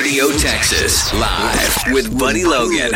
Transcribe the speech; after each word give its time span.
Radio 0.00 0.30
Texas, 0.38 1.12
live 1.12 1.92
with 1.92 2.18
Buddy 2.18 2.42
Logan. 2.42 2.92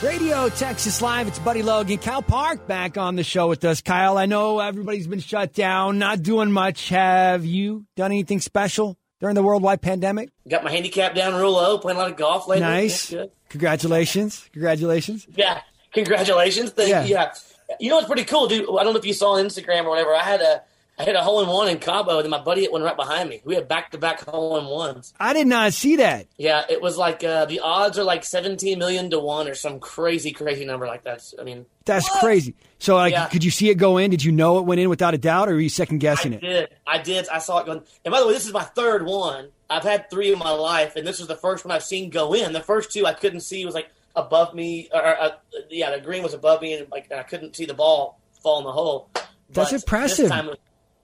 Radio 0.00 0.48
Texas 0.50 1.02
Live, 1.02 1.26
it's 1.26 1.40
Buddy 1.40 1.62
Logan. 1.62 1.98
Kyle 1.98 2.22
Park 2.22 2.68
back 2.68 2.96
on 2.96 3.16
the 3.16 3.24
show 3.24 3.48
with 3.48 3.64
us. 3.64 3.80
Kyle, 3.80 4.16
I 4.16 4.26
know 4.26 4.60
everybody's 4.60 5.08
been 5.08 5.18
shut 5.18 5.54
down, 5.54 5.98
not 5.98 6.22
doing 6.22 6.52
much. 6.52 6.88
Have 6.90 7.44
you 7.44 7.84
done 7.96 8.12
anything 8.12 8.38
special 8.40 8.96
during 9.18 9.34
the 9.34 9.42
worldwide 9.42 9.82
pandemic? 9.82 10.28
Got 10.48 10.62
my 10.62 10.70
handicap 10.70 11.16
down 11.16 11.34
real 11.34 11.50
low, 11.50 11.78
playing 11.78 11.96
a 11.98 12.00
lot 12.02 12.12
of 12.12 12.16
golf 12.16 12.46
lately. 12.46 12.60
Nice. 12.64 13.12
Congratulations. 13.48 14.48
Congratulations. 14.52 15.26
Yeah, 15.34 15.62
congratulations. 15.92 16.70
Thank 16.70 16.90
Yeah. 16.90 17.02
you. 17.04 17.14
Yeah. 17.14 17.32
You 17.80 17.88
know 17.90 17.96
what's 17.96 18.06
pretty 18.06 18.24
cool, 18.24 18.46
dude? 18.46 18.62
I 18.70 18.84
don't 18.84 18.92
know 18.92 19.00
if 19.00 19.04
you 19.06 19.14
saw 19.14 19.32
on 19.32 19.44
Instagram 19.44 19.84
or 19.86 19.90
whatever. 19.90 20.14
I 20.14 20.22
had 20.22 20.40
a 20.40 20.62
I 20.98 21.04
hit 21.04 21.14
a 21.14 21.20
hole 21.20 21.42
in 21.42 21.48
one 21.48 21.68
in 21.68 21.78
Cabo, 21.78 22.16
and 22.16 22.24
then 22.24 22.30
my 22.30 22.40
buddy 22.40 22.62
hit 22.62 22.72
one 22.72 22.80
right 22.82 22.96
behind 22.96 23.28
me. 23.28 23.42
We 23.44 23.54
had 23.54 23.68
back 23.68 23.90
to 23.90 23.98
back 23.98 24.20
hole 24.24 24.56
in 24.58 24.64
ones. 24.64 25.12
I 25.20 25.34
did 25.34 25.46
not 25.46 25.74
see 25.74 25.96
that. 25.96 26.26
Yeah, 26.38 26.64
it 26.70 26.80
was 26.80 26.96
like 26.96 27.22
uh, 27.22 27.44
the 27.44 27.60
odds 27.60 27.98
are 27.98 28.02
like 28.04 28.24
seventeen 28.24 28.78
million 28.78 29.10
to 29.10 29.18
one 29.18 29.46
or 29.46 29.54
some 29.54 29.78
crazy, 29.78 30.32
crazy 30.32 30.64
number 30.64 30.86
like 30.86 31.04
that. 31.04 31.22
I 31.38 31.44
mean, 31.44 31.66
That's 31.84 32.08
crazy. 32.20 32.54
So, 32.78 32.94
like, 32.96 33.12
Yeah. 33.12 33.26
could 33.28 33.44
you 33.44 33.50
see 33.50 33.68
it 33.68 33.74
go 33.74 33.98
in? 33.98 34.10
Did 34.10 34.24
you 34.24 34.32
know 34.32 34.58
it 34.58 34.64
went 34.64 34.80
in 34.80 34.88
without 34.88 35.12
a 35.12 35.18
doubt, 35.18 35.48
or 35.50 35.54
were 35.54 35.60
you 35.60 35.68
second 35.68 35.98
guessing 35.98 36.32
it? 36.32 36.42
I 36.42 36.46
it? 36.46 36.50
did. 36.50 36.68
I 36.86 36.98
did. 36.98 37.28
I 37.28 37.38
saw 37.40 37.58
it 37.58 37.66
going. 37.66 37.82
And 38.04 38.12
by 38.12 38.20
the 38.20 38.26
way, 38.26 38.32
this 38.32 38.46
is 38.46 38.52
my 38.54 38.64
third 38.64 39.04
one. 39.04 39.48
I've 39.68 39.82
had 39.82 40.08
three 40.08 40.32
in 40.32 40.38
my 40.38 40.50
life, 40.50 40.96
and 40.96 41.06
this 41.06 41.18
was 41.18 41.28
the 41.28 41.36
first 41.36 41.64
one 41.64 41.72
I've 41.74 41.84
seen 41.84 42.08
go 42.08 42.32
in. 42.34 42.52
The 42.54 42.60
first 42.62 42.90
two 42.92 43.04
I 43.04 43.12
couldn't 43.12 43.40
see 43.40 43.66
was 43.66 43.74
like 43.74 43.90
above 44.14 44.54
me, 44.54 44.88
or, 44.94 45.02
or 45.02 45.20
uh, 45.20 45.30
yeah, 45.68 45.90
the 45.94 46.00
green 46.00 46.22
was 46.22 46.32
above 46.32 46.62
me, 46.62 46.72
and 46.72 46.90
like 46.90 47.08
and 47.10 47.20
I 47.20 47.22
couldn't 47.22 47.54
see 47.54 47.66
the 47.66 47.74
ball 47.74 48.18
fall 48.42 48.58
in 48.60 48.64
the 48.64 48.72
hole. 48.72 49.10
That's 49.50 49.70
But 49.70 49.72
impressive. 49.74 50.16
This 50.24 50.30
time, 50.30 50.50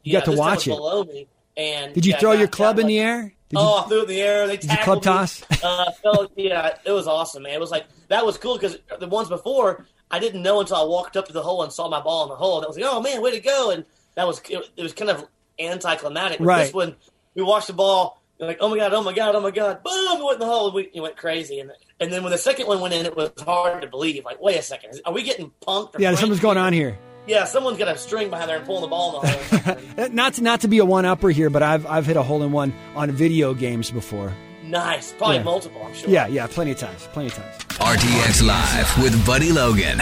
You 0.02 0.12
got 0.12 0.24
to 0.26 0.32
watch 0.32 0.66
it 0.66 0.70
below 0.70 1.04
me. 1.04 1.28
And 1.56 1.94
Did 1.94 2.06
you 2.06 2.12
yeah, 2.12 2.18
throw 2.18 2.32
your 2.32 2.48
club 2.48 2.78
in 2.78 2.86
the 2.86 2.98
air? 2.98 3.22
Did 3.22 3.58
you, 3.58 3.58
oh, 3.58 3.82
I 3.84 3.88
threw 3.88 3.98
it 3.98 4.02
in 4.02 4.08
the 4.08 4.20
air. 4.22 4.46
They 4.46 4.54
you 4.54 4.58
tackled 4.60 5.02
club 5.02 5.28
toss? 5.28 5.42
uh, 5.62 6.26
yeah, 6.36 6.76
it 6.84 6.92
was 6.92 7.06
awesome, 7.06 7.42
man. 7.42 7.52
It 7.52 7.60
was 7.60 7.70
like 7.70 7.84
that 8.08 8.24
was 8.24 8.38
cool 8.38 8.54
because 8.54 8.78
the 8.98 9.06
ones 9.06 9.28
before 9.28 9.86
I 10.10 10.18
didn't 10.18 10.42
know 10.42 10.60
until 10.60 10.76
I 10.76 10.84
walked 10.84 11.16
up 11.16 11.26
to 11.26 11.32
the 11.32 11.42
hole 11.42 11.62
and 11.62 11.72
saw 11.72 11.88
my 11.88 12.00
ball 12.00 12.24
in 12.24 12.28
the 12.30 12.36
hole, 12.36 12.56
and 12.56 12.64
I 12.64 12.68
was 12.68 12.76
like, 12.76 12.86
"Oh 12.88 13.00
man, 13.02 13.20
way 13.20 13.32
to 13.32 13.40
go!" 13.40 13.70
And 13.70 13.84
that 14.14 14.26
was 14.26 14.40
it, 14.48 14.70
it 14.76 14.82
was 14.82 14.92
kind 14.92 15.10
of 15.10 15.26
anticlimactic. 15.58 16.40
With 16.40 16.48
Right. 16.48 16.64
This 16.64 16.72
one, 16.72 16.96
we 17.34 17.42
watched 17.42 17.66
the 17.66 17.74
ball, 17.74 18.22
you're 18.38 18.48
like, 18.48 18.58
"Oh 18.60 18.68
my 18.68 18.76
god, 18.76 18.92
oh 18.94 19.02
my 19.02 19.12
god, 19.12 19.34
oh 19.34 19.40
my 19.40 19.50
god!" 19.50 19.82
Boom, 19.82 20.20
it 20.20 20.24
went 20.24 20.34
in 20.34 20.40
the 20.40 20.46
hole. 20.46 20.72
We 20.72 20.90
went 20.94 21.16
crazy, 21.16 21.60
and 21.60 21.72
and 22.00 22.12
then 22.12 22.22
when 22.22 22.32
the 22.32 22.38
second 22.38 22.66
one 22.66 22.80
went 22.80 22.94
in, 22.94 23.06
it 23.06 23.14
was 23.14 23.30
hard 23.44 23.82
to 23.82 23.88
believe. 23.88 24.24
Like, 24.24 24.40
wait 24.40 24.58
a 24.58 24.62
second, 24.62 25.00
are 25.04 25.12
we 25.12 25.22
getting 25.22 25.52
punked? 25.66 25.96
or 25.96 26.00
yeah, 26.00 26.14
something's 26.14 26.40
going 26.40 26.58
on 26.58 26.72
here. 26.72 26.98
Yeah, 27.26 27.44
someone's 27.44 27.78
got 27.78 27.88
a 27.88 27.96
string 27.96 28.30
behind 28.30 28.48
there 28.50 28.56
and 28.58 28.66
pulling 28.66 28.82
the 28.82 28.88
ball 28.88 29.20
in 29.22 29.30
the 29.30 29.74
hole. 29.74 30.08
Not 30.12 30.34
to, 30.34 30.42
not 30.42 30.60
to 30.62 30.68
be 30.68 30.78
a 30.78 30.84
one 30.84 31.04
upper 31.04 31.30
here, 31.30 31.50
but 31.50 31.62
I've 31.62 31.86
I've 31.86 32.04
hit 32.06 32.16
a 32.16 32.22
hole 32.22 32.42
in 32.42 32.50
one 32.50 32.72
on 32.96 33.10
video 33.12 33.54
games 33.54 33.90
before. 33.92 34.32
nice, 34.64 35.12
probably 35.12 35.36
Yeah. 35.36 35.42
multiple. 35.44 35.82
I'm 35.84 35.94
sure. 35.94 36.10
Yeah, 36.10 36.26
yeah, 36.26 36.46
plenty 36.48 36.72
of 36.72 36.78
times, 36.78 37.08
plenty 37.12 37.28
of 37.28 37.34
times. 37.34 37.54
RTX 37.78 38.42
Live 38.46 39.02
with 39.02 39.24
Buddy 39.26 39.52
Logan. 39.52 39.98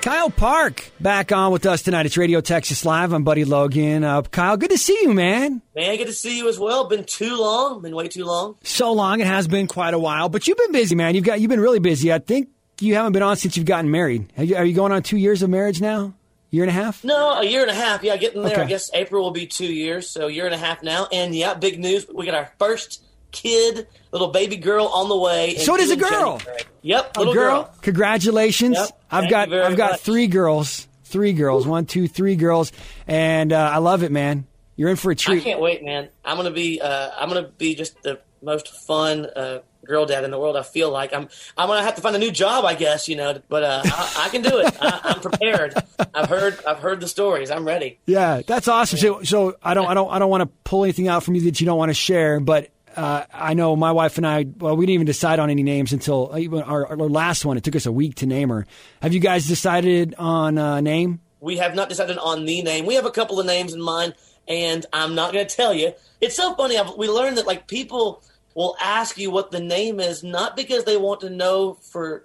Kyle 0.00 0.28
Park 0.30 0.90
back 1.00 1.32
on 1.32 1.50
with 1.50 1.64
us 1.64 1.82
tonight. 1.82 2.04
It's 2.06 2.16
Radio 2.18 2.40
Texas 2.42 2.84
Live. 2.84 3.12
I'm 3.14 3.24
Buddy 3.24 3.44
Logan. 3.46 4.04
Uh, 4.04 4.20
Kyle, 4.22 4.56
good 4.58 4.70
to 4.70 4.76
see 4.78 4.98
you, 5.02 5.14
man. 5.14 5.62
Man, 5.74 5.96
good 5.96 6.06
to 6.08 6.12
see 6.12 6.36
you 6.38 6.46
as 6.48 6.58
well. 6.58 6.88
Been 6.88 7.04
too 7.04 7.36
long. 7.38 7.80
Been 7.80 7.94
way 7.96 8.08
too 8.08 8.24
long. 8.26 8.56
So 8.62 8.92
long. 8.92 9.20
It 9.20 9.26
has 9.26 9.48
been 9.48 9.66
quite 9.66 9.94
a 9.94 9.98
while, 9.98 10.28
but 10.28 10.46
you've 10.46 10.58
been 10.58 10.72
busy, 10.72 10.94
man. 10.94 11.14
You've 11.14 11.24
got 11.24 11.40
you've 11.40 11.48
been 11.50 11.60
really 11.60 11.78
busy. 11.78 12.12
I 12.12 12.18
think 12.18 12.48
you 12.80 12.94
haven't 12.94 13.12
been 13.12 13.22
on 13.22 13.36
since 13.36 13.56
you've 13.56 13.66
gotten 13.66 13.90
married. 13.90 14.32
Are 14.36 14.44
you, 14.44 14.56
are 14.56 14.64
you 14.64 14.74
going 14.74 14.92
on 14.92 15.02
two 15.02 15.16
years 15.16 15.42
of 15.42 15.50
marriage 15.50 15.80
now? 15.80 16.14
Year 16.50 16.62
and 16.62 16.70
a 16.70 16.74
half? 16.74 17.02
No, 17.02 17.40
a 17.40 17.44
year 17.44 17.62
and 17.62 17.70
a 17.70 17.74
half. 17.74 18.04
Yeah, 18.04 18.16
getting 18.16 18.42
there. 18.42 18.52
Okay. 18.52 18.62
I 18.62 18.66
guess 18.66 18.88
April 18.94 19.24
will 19.24 19.32
be 19.32 19.46
two 19.46 19.66
years, 19.72 20.08
so 20.08 20.28
year 20.28 20.44
and 20.46 20.54
a 20.54 20.58
half 20.58 20.82
now. 20.84 21.08
And 21.10 21.34
yeah, 21.34 21.54
big 21.54 21.80
news. 21.80 22.06
We 22.12 22.26
got 22.26 22.34
our 22.36 22.52
first 22.60 23.02
kid, 23.32 23.88
little 24.12 24.28
baby 24.28 24.56
girl 24.56 24.86
on 24.86 25.08
the 25.08 25.16
way. 25.18 25.56
So 25.56 25.76
does 25.76 25.90
a 25.90 25.96
girl. 25.96 26.40
Yep, 26.82 27.16
A 27.16 27.18
little 27.18 27.34
girl. 27.34 27.74
Congratulations. 27.82 28.76
Yep. 28.76 28.88
I've 29.10 29.28
got 29.30 29.52
I've 29.52 29.76
got 29.76 29.92
much. 29.92 30.00
three 30.02 30.28
girls. 30.28 30.86
Three 31.04 31.32
girls. 31.32 31.66
One, 31.66 31.86
two, 31.86 32.06
three 32.08 32.36
girls, 32.36 32.72
and 33.06 33.52
uh, 33.52 33.70
I 33.72 33.78
love 33.78 34.02
it, 34.02 34.10
man. 34.12 34.46
You're 34.76 34.90
in 34.90 34.96
for 34.96 35.10
a 35.12 35.16
treat. 35.16 35.40
I 35.40 35.44
can't 35.44 35.60
wait, 35.60 35.84
man. 35.84 36.08
I'm 36.24 36.36
gonna 36.36 36.50
be. 36.50 36.80
Uh, 36.80 37.10
I'm 37.16 37.28
gonna 37.28 37.48
be 37.48 37.74
just 37.74 38.00
the 38.02 38.20
most 38.42 38.68
fun 38.86 39.26
uh, 39.26 39.58
girl 39.84 40.06
dad 40.06 40.24
in 40.24 40.30
the 40.30 40.38
world. 40.38 40.56
I 40.56 40.62
feel 40.62 40.90
like 40.90 41.12
I'm. 41.12 41.28
I'm 41.56 41.68
gonna 41.68 41.82
have 41.82 41.94
to 41.96 42.00
find 42.00 42.16
a 42.16 42.18
new 42.18 42.30
job, 42.30 42.64
I 42.64 42.74
guess. 42.74 43.08
You 43.08 43.16
know, 43.16 43.40
but 43.48 43.62
uh, 43.62 43.82
I, 43.84 44.24
I 44.26 44.28
can 44.30 44.42
do 44.42 44.58
it. 44.58 44.76
I, 44.80 45.00
I'm 45.04 45.20
prepared. 45.20 45.74
I've 46.14 46.28
heard. 46.28 46.58
I've 46.66 46.78
heard 46.78 47.00
the 47.00 47.08
stories. 47.08 47.50
I'm 47.50 47.64
ready. 47.64 47.98
Yeah, 48.06 48.42
that's 48.46 48.68
awesome. 48.68 48.98
So, 48.98 49.22
so 49.22 49.56
I 49.62 49.74
don't, 49.74 49.86
I 49.86 49.94
don't, 49.94 50.10
I 50.10 50.18
don't 50.18 50.30
want 50.30 50.42
to 50.42 50.46
pull 50.64 50.84
anything 50.84 51.08
out 51.08 51.22
from 51.22 51.34
you 51.34 51.42
that 51.42 51.60
you 51.60 51.66
don't 51.66 51.78
want 51.78 51.90
to 51.90 51.94
share. 51.94 52.40
But 52.40 52.70
uh, 52.96 53.24
I 53.32 53.54
know 53.54 53.76
my 53.76 53.92
wife 53.92 54.16
and 54.18 54.26
I. 54.26 54.46
Well, 54.58 54.76
we 54.76 54.86
didn't 54.86 54.94
even 54.94 55.06
decide 55.06 55.38
on 55.38 55.50
any 55.50 55.62
names 55.62 55.92
until 55.92 56.32
uh, 56.32 56.38
even 56.38 56.62
our, 56.62 56.86
our 56.86 56.96
last 56.96 57.44
one. 57.44 57.56
It 57.56 57.64
took 57.64 57.76
us 57.76 57.86
a 57.86 57.92
week 57.92 58.16
to 58.16 58.26
name 58.26 58.48
her. 58.50 58.66
Have 59.02 59.12
you 59.12 59.20
guys 59.20 59.46
decided 59.46 60.14
on 60.18 60.58
a 60.58 60.80
name? 60.80 61.20
We 61.40 61.58
have 61.58 61.74
not 61.74 61.88
decided 61.88 62.16
on 62.16 62.46
the 62.46 62.62
name. 62.62 62.86
We 62.86 62.94
have 62.94 63.04
a 63.04 63.10
couple 63.10 63.38
of 63.38 63.44
names 63.44 63.74
in 63.74 63.82
mind, 63.82 64.14
and 64.48 64.86
I'm 64.92 65.14
not 65.14 65.32
going 65.32 65.46
to 65.46 65.54
tell 65.54 65.74
you. 65.74 65.92
It's 66.20 66.36
so 66.36 66.54
funny. 66.54 66.78
I've, 66.78 66.94
we 66.96 67.08
learned 67.08 67.36
that 67.36 67.46
like 67.46 67.66
people 67.66 68.22
will 68.54 68.76
ask 68.80 69.18
you 69.18 69.30
what 69.30 69.50
the 69.50 69.60
name 69.60 70.00
is, 70.00 70.22
not 70.22 70.56
because 70.56 70.84
they 70.84 70.96
want 70.96 71.20
to 71.20 71.30
know 71.30 71.74
for 71.74 72.24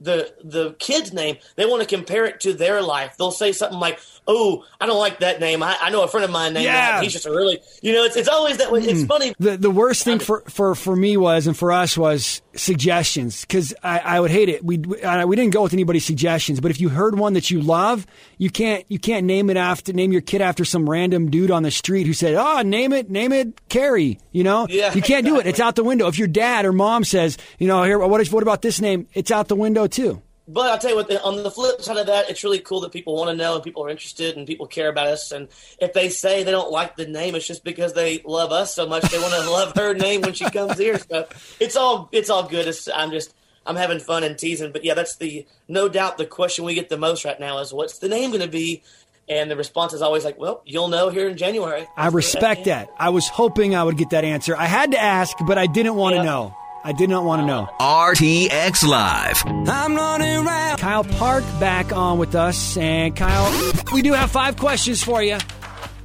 the 0.00 0.32
the 0.42 0.74
kid's 0.78 1.12
name. 1.12 1.36
They 1.56 1.66
want 1.66 1.82
to 1.82 1.96
compare 1.96 2.24
it 2.24 2.40
to 2.40 2.52
their 2.52 2.80
life. 2.82 3.16
They'll 3.18 3.30
say 3.30 3.52
something 3.52 3.78
like, 3.78 4.00
"Oh, 4.26 4.64
I 4.80 4.86
don't 4.86 4.98
like 4.98 5.20
that 5.20 5.40
name. 5.40 5.62
I, 5.62 5.76
I 5.80 5.90
know 5.90 6.02
a 6.02 6.08
friend 6.08 6.24
of 6.24 6.30
mine 6.30 6.54
named 6.54 6.64
Yeah. 6.64 6.92
that. 6.92 7.02
He's 7.02 7.12
just 7.12 7.26
a 7.26 7.30
really, 7.30 7.60
you 7.82 7.92
know, 7.92 8.04
it's 8.04 8.16
it's 8.16 8.28
always 8.28 8.56
that 8.58 8.72
way. 8.72 8.80
It's 8.80 9.02
mm. 9.02 9.08
funny. 9.08 9.34
The 9.38 9.56
the 9.56 9.70
worst 9.70 10.04
thing 10.04 10.18
for, 10.18 10.40
for, 10.48 10.74
for 10.74 10.96
me 10.96 11.16
was 11.16 11.46
and 11.46 11.56
for 11.56 11.70
us 11.72 11.96
was 11.98 12.42
suggestions 12.54 13.42
because 13.42 13.74
I, 13.82 13.98
I 13.98 14.20
would 14.20 14.30
hate 14.30 14.48
it. 14.48 14.64
We 14.64 14.82
I, 15.04 15.24
we 15.24 15.36
didn't 15.36 15.52
go 15.52 15.62
with 15.62 15.72
anybody's 15.72 16.04
suggestions, 16.04 16.60
but 16.60 16.70
if 16.70 16.80
you 16.80 16.88
heard 16.88 17.18
one 17.18 17.34
that 17.34 17.50
you 17.50 17.60
love, 17.60 18.06
you 18.38 18.50
can't 18.50 18.84
you 18.88 18.98
can't 18.98 19.26
name 19.26 19.50
it 19.50 19.56
after 19.56 19.92
name 19.92 20.12
your 20.12 20.20
kid 20.22 20.40
after 20.40 20.64
some 20.64 20.88
random 20.88 21.30
dude 21.30 21.50
on 21.50 21.62
the 21.62 21.70
street 21.70 22.06
who 22.06 22.14
said, 22.14 22.34
"Oh, 22.34 22.62
name 22.62 22.92
it 22.92 23.10
name 23.10 23.32
it 23.32 23.68
Carrie." 23.68 24.18
You 24.32 24.44
know, 24.44 24.66
Yeah, 24.68 24.94
you 24.94 25.02
can't 25.02 25.26
do 25.26 25.38
it. 25.40 25.46
It's 25.46 25.60
out 25.60 25.76
the 25.76 25.84
window. 25.84 26.06
If 26.06 26.18
your 26.18 26.28
dad 26.28 26.64
or 26.64 26.72
mom 26.72 27.04
says, 27.04 27.36
"You 27.58 27.66
know, 27.66 27.82
here 27.82 27.98
what 27.98 28.20
is 28.20 28.30
what 28.32 28.42
about 28.42 28.62
this 28.62 28.80
name?" 28.80 29.06
It's 29.12 29.30
out 29.30 29.48
the 29.48 29.56
window 29.56 29.86
too. 29.92 30.22
But 30.48 30.66
I'll 30.70 30.78
tell 30.78 30.90
you 30.90 30.96
what, 30.96 31.22
on 31.22 31.44
the 31.44 31.50
flip 31.50 31.80
side 31.80 31.96
of 31.96 32.06
that, 32.08 32.28
it's 32.28 32.42
really 32.42 32.58
cool 32.58 32.80
that 32.80 32.90
people 32.90 33.14
want 33.14 33.30
to 33.30 33.36
know 33.36 33.54
and 33.54 33.62
people 33.62 33.84
are 33.84 33.88
interested 33.88 34.36
and 34.36 34.48
people 34.48 34.66
care 34.66 34.88
about 34.88 35.06
us. 35.06 35.30
And 35.30 35.46
if 35.80 35.92
they 35.92 36.08
say 36.08 36.42
they 36.42 36.50
don't 36.50 36.72
like 36.72 36.96
the 36.96 37.06
name, 37.06 37.36
it's 37.36 37.46
just 37.46 37.62
because 37.62 37.92
they 37.92 38.20
love 38.24 38.50
us 38.50 38.74
so 38.74 38.84
much. 38.86 39.04
They 39.10 39.18
want 39.20 39.32
to 39.34 39.48
love 39.58 39.72
her 39.76 39.94
name 39.94 40.22
when 40.22 40.32
she 40.32 40.46
comes 40.50 40.76
here. 40.76 40.98
So 40.98 41.28
it's 41.60 41.76
all 41.76 42.08
it's 42.10 42.30
all 42.30 42.48
good. 42.48 42.66
It's, 42.66 42.88
I'm 42.88 43.12
just 43.12 43.32
I'm 43.64 43.76
having 43.76 44.00
fun 44.00 44.24
and 44.24 44.36
teasing. 44.36 44.72
But 44.72 44.84
yeah, 44.84 44.94
that's 44.94 45.16
the 45.18 45.46
no 45.68 45.88
doubt 45.88 46.18
the 46.18 46.26
question 46.26 46.64
we 46.64 46.74
get 46.74 46.88
the 46.88 46.98
most 46.98 47.24
right 47.24 47.38
now 47.38 47.58
is 47.58 47.72
what's 47.72 47.98
the 47.98 48.08
name 48.08 48.30
going 48.30 48.42
to 48.42 48.48
be? 48.48 48.82
And 49.28 49.48
the 49.48 49.56
response 49.56 49.92
is 49.92 50.02
always 50.02 50.24
like, 50.24 50.36
well, 50.40 50.62
you'll 50.64 50.88
know 50.88 51.10
here 51.10 51.28
in 51.28 51.36
January. 51.36 51.86
I 51.96 52.08
respect 52.08 52.64
that. 52.64 52.90
I 52.98 53.10
was 53.10 53.28
hoping 53.28 53.76
I 53.76 53.84
would 53.84 53.96
get 53.96 54.10
that 54.10 54.24
answer. 54.24 54.56
I 54.56 54.64
had 54.64 54.90
to 54.90 55.00
ask, 55.00 55.36
but 55.46 55.56
I 55.58 55.66
didn't 55.68 55.94
want 55.94 56.14
to 56.14 56.16
Yeah. 56.16 56.24
know. 56.24 56.56
I 56.82 56.92
did 56.92 57.10
not 57.10 57.24
want 57.24 57.42
to 57.42 57.46
know. 57.46 57.68
RTX 57.78 58.86
Live. 58.86 59.42
I'm 59.46 59.94
running 59.94 60.46
around. 60.46 60.78
Kyle 60.78 61.04
Park 61.04 61.44
back 61.58 61.92
on 61.92 62.18
with 62.18 62.34
us. 62.34 62.76
And 62.76 63.14
Kyle, 63.14 63.72
we 63.92 64.00
do 64.00 64.14
have 64.14 64.30
five 64.30 64.56
questions 64.56 65.02
for 65.02 65.22
you. 65.22 65.36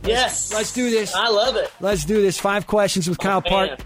Yes, 0.03 0.53
let's 0.53 0.73
do 0.73 0.89
this. 0.89 1.15
I 1.15 1.29
love 1.29 1.55
it. 1.55 1.71
Let's 1.79 2.03
do 2.03 2.21
this. 2.21 2.37
Five 2.37 2.67
questions 2.67 3.07
with 3.07 3.17
Kyle 3.19 3.41
oh, 3.45 3.49
Park. 3.49 3.69
Man, 3.69 3.77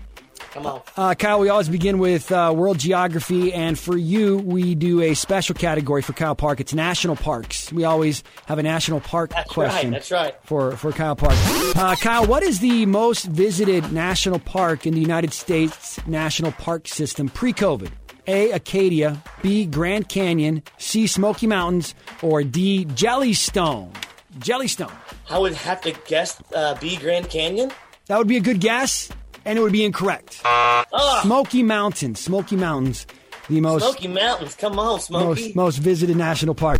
Come 0.51 0.65
on. 0.65 0.81
Uh, 0.97 1.13
Kyle, 1.13 1.39
we 1.39 1.49
always 1.49 1.69
begin 1.69 1.99
with 1.99 2.31
uh, 2.31 2.51
world 2.55 2.79
geography, 2.79 3.53
and 3.53 3.77
for 3.77 3.95
you, 3.95 4.37
we 4.37 4.73
do 4.73 5.01
a 5.01 5.13
special 5.13 5.53
category 5.53 6.01
for 6.01 6.13
Kyle 6.13 6.35
Park. 6.35 6.59
It's 6.59 6.73
national 6.73 7.15
parks. 7.15 7.71
We 7.71 7.83
always 7.83 8.23
have 8.47 8.57
a 8.57 8.63
national 8.63 8.99
park 8.99 9.29
That's 9.29 9.51
question. 9.51 9.91
right. 9.91 9.99
That's 9.99 10.11
right. 10.11 10.35
For, 10.43 10.75
for 10.75 10.91
Kyle 10.91 11.15
Park. 11.15 11.33
Uh, 11.75 11.95
Kyle, 11.95 12.25
what 12.25 12.41
is 12.43 12.59
the 12.59 12.85
most 12.87 13.25
visited 13.25 13.91
national 13.91 14.39
park 14.39 14.87
in 14.87 14.93
the 14.95 15.01
United 15.01 15.33
States 15.33 16.05
national 16.07 16.51
park 16.53 16.87
system 16.87 17.29
pre 17.29 17.53
COVID? 17.53 17.91
A. 18.27 18.51
Acadia, 18.51 19.21
B. 19.41 19.65
Grand 19.65 20.07
Canyon, 20.09 20.61
C. 20.77 21.07
Smoky 21.07 21.47
Mountains, 21.47 21.95
or 22.21 22.43
D. 22.43 22.85
Jellystone? 22.85 23.91
Jellystone. 24.39 24.91
I 25.29 25.39
would 25.39 25.53
have 25.53 25.81
to 25.81 25.95
guess 26.07 26.41
uh, 26.55 26.75
B 26.79 26.95
Grand 26.97 27.29
Canyon. 27.29 27.71
That 28.05 28.17
would 28.17 28.27
be 28.27 28.37
a 28.37 28.41
good 28.41 28.59
guess, 28.59 29.09
and 29.45 29.57
it 29.57 29.61
would 29.61 29.71
be 29.71 29.83
incorrect. 29.85 30.41
Oh, 30.45 31.19
Smoky 31.23 31.63
Mountains. 31.63 32.19
Smoky 32.19 32.55
Mountains. 32.55 33.05
The 33.49 33.61
most 33.61 33.81
Smoky 33.81 34.07
Mountains. 34.07 34.53
Come 34.55 34.77
on, 34.77 34.99
Smoky. 34.99 35.25
most 35.25 35.55
most 35.55 35.77
visited 35.77 36.15
national 36.15 36.53
park. 36.53 36.79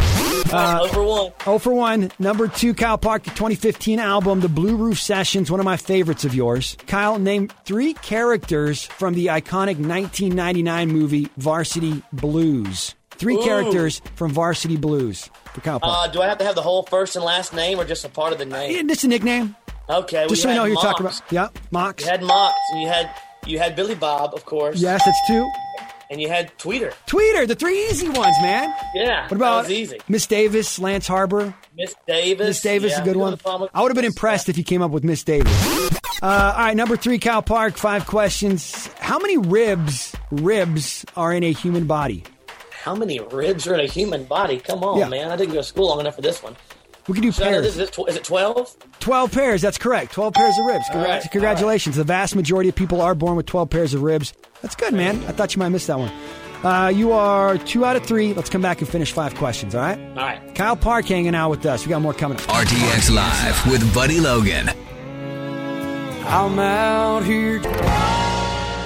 Uh, 0.54 0.80
Over 0.84 1.04
one. 1.04 1.32
oh 1.48 1.58
for 1.58 1.74
one. 1.74 2.12
Number 2.20 2.48
two, 2.48 2.74
Kyle 2.76 2.98
Park, 2.98 3.24
the 3.24 3.32
2015 3.32 4.00
album, 4.00 4.40
The 4.40 4.50
Blue 4.50 4.76
Roof 4.76 5.00
Sessions, 5.00 5.50
one 5.50 5.60
of 5.60 5.66
my 5.66 5.78
favorites 5.78 6.26
of 6.26 6.36
yours. 6.36 6.78
Kyle, 6.86 7.18
name 7.18 7.50
three 7.66 7.94
characters 7.96 8.86
from 8.86 9.16
the 9.16 9.28
iconic 9.28 9.78
1999 9.84 10.90
movie 10.90 11.28
Varsity 11.38 12.04
Blues. 12.14 12.94
Three 13.12 13.36
Ooh. 13.36 13.44
characters 13.44 14.02
from 14.16 14.32
Varsity 14.32 14.78
Blues 14.78 15.30
for 15.54 15.60
Kyle 15.62 15.80
Park. 15.80 16.08
Uh, 16.08 16.12
do 16.12 16.22
I 16.22 16.28
have 16.28 16.38
to 16.38 16.46
have 16.46 16.56
the 16.56 16.62
whole 16.62 16.84
first 16.84 17.16
and 17.18 17.26
last 17.26 17.54
name 17.54 17.78
or 17.80 17.84
just 17.84 18.06
a 18.06 18.10
part 18.10 18.32
of 18.32 18.40
the 18.40 18.46
name? 18.46 18.72
Yeah, 18.76 18.84
this 18.86 19.04
a 19.04 19.08
nickname. 19.10 19.56
Okay, 19.89 20.27
Just 20.30 20.44
so 20.44 20.50
you 20.50 20.56
know 20.56 20.63
who 20.65 20.71
you're 20.74 20.81
talking 20.81 21.06
about. 21.06 21.21
Yeah, 21.31 21.47
Mox. 21.71 22.03
You 22.03 22.09
had 22.12 22.21
Mox, 22.24 22.56
and 22.71 22.81
you 22.81 22.88
had 22.88 23.09
you 23.45 23.57
had 23.57 23.75
Billy 23.75 23.95
Bob, 23.95 24.33
of 24.36 24.45
course. 24.45 24.80
Yes, 24.80 25.03
that's 25.06 25.18
two. 25.27 25.50
And 26.12 26.19
you 26.19 26.27
had 26.27 26.56
Tweeder. 26.57 26.94
Tweeder, 27.06 27.47
the 27.47 27.56
three 27.56 27.86
easy 27.88 28.09
ones, 28.09 28.36
man. 28.41 28.74
Yeah. 28.95 29.24
What 29.24 29.33
about 29.33 29.56
that 29.63 29.69
was 29.69 29.71
easy? 29.71 30.00
Miss 30.07 30.25
Davis, 30.25 30.80
Lance 30.80 31.07
Harbor? 31.07 31.53
Miss 31.77 31.94
Davis. 32.07 32.47
Miss 32.47 32.62
Davis, 32.62 32.91
yeah, 32.94 33.01
a 33.01 33.06
good 33.06 33.15
one. 33.15 33.38
I 33.74 33.81
would 33.81 33.89
have 33.91 33.95
been 33.95 34.06
impressed 34.06 34.50
if 34.50 34.57
you 34.57 34.63
came 34.63 34.81
up 34.81 34.89
with 34.91 35.03
Miss 35.03 35.24
Davis. 35.24 35.51
Uh, 36.21 36.25
all 36.57 36.63
right, 36.65 36.75
number 36.75 36.97
three, 36.97 37.18
Kyle 37.19 37.41
Park. 37.44 37.75
Five 37.77 38.06
questions. 38.07 38.88
How 39.00 39.19
many 39.19 39.38
ribs 39.38 40.15
ribs 40.31 41.06
are 41.15 41.31
in 41.33 41.44
a 41.44 41.51
human 41.53 41.86
body? 41.86 42.24
How 42.71 42.95
many 42.95 43.19
ribs 43.19 43.68
are 43.68 43.74
in 43.75 43.80
a 43.81 43.88
human 43.88 44.24
body? 44.25 44.59
Come 44.59 44.83
on, 44.83 44.97
Yeah. 45.00 45.09
man. 45.09 45.31
I 45.31 45.36
didn't 45.36 45.53
go 45.53 45.59
to 45.59 45.63
school 45.63 45.89
long 45.89 46.00
enough 46.00 46.15
for 46.15 46.21
this 46.21 46.41
one. 46.41 46.56
We 47.10 47.14
can 47.16 47.24
do 47.24 47.32
So, 47.32 47.44
is, 47.44 47.76
pairs. 47.76 47.78
it, 47.80 47.92
tw- 47.92 48.08
is 48.08 48.16
it 48.16 48.24
12? 48.24 48.78
12 49.00 49.32
pairs, 49.32 49.62
that's 49.62 49.78
correct. 49.78 50.14
12 50.14 50.34
pairs 50.34 50.58
of 50.60 50.66
ribs. 50.66 50.86
All 50.92 50.98
Congra- 50.98 51.08
right, 51.08 51.32
Congratulations. 51.32 51.96
The 51.96 52.04
vast 52.04 52.36
majority 52.36 52.70
of 52.70 52.76
people 52.76 53.02
are 53.02 53.16
born 53.16 53.36
with 53.36 53.48
12 53.48 53.70
pairs 53.70 53.94
of 53.94 54.04
ribs. 54.04 54.32
That's 54.62 54.76
good, 54.76 54.94
man. 54.94 55.18
I 55.26 55.32
thought 55.32 55.56
you 55.56 55.60
might 55.60 55.70
miss 55.70 55.88
that 55.88 55.98
one. 56.00 56.12
Uh, 56.64 56.90
you 56.90 57.12
are 57.14 57.58
two 57.58 57.84
out 57.86 57.96
of 57.96 58.06
three. 58.06 58.34
Let's 58.34 58.50
come 58.50 58.62
back 58.62 58.80
and 58.80 58.88
finish 58.90 59.12
five 59.14 59.34
questions, 59.36 59.74
all 59.74 59.82
right? 59.82 59.98
All 60.10 60.16
right. 60.16 60.56
Kyle 60.56 60.76
Park 60.76 61.06
hanging 61.06 61.34
out 61.34 61.50
with 61.50 61.66
us. 61.66 61.86
We 61.86 61.90
got 61.90 62.02
more 62.02 62.14
coming 62.14 62.38
up. 62.38 62.44
RTX 62.44 63.10
Live 63.16 63.66
with 63.72 63.94
Buddy 63.94 64.20
Logan. 64.20 64.70
I'm 66.28 66.60
out 66.60 67.24
here. 67.24 67.60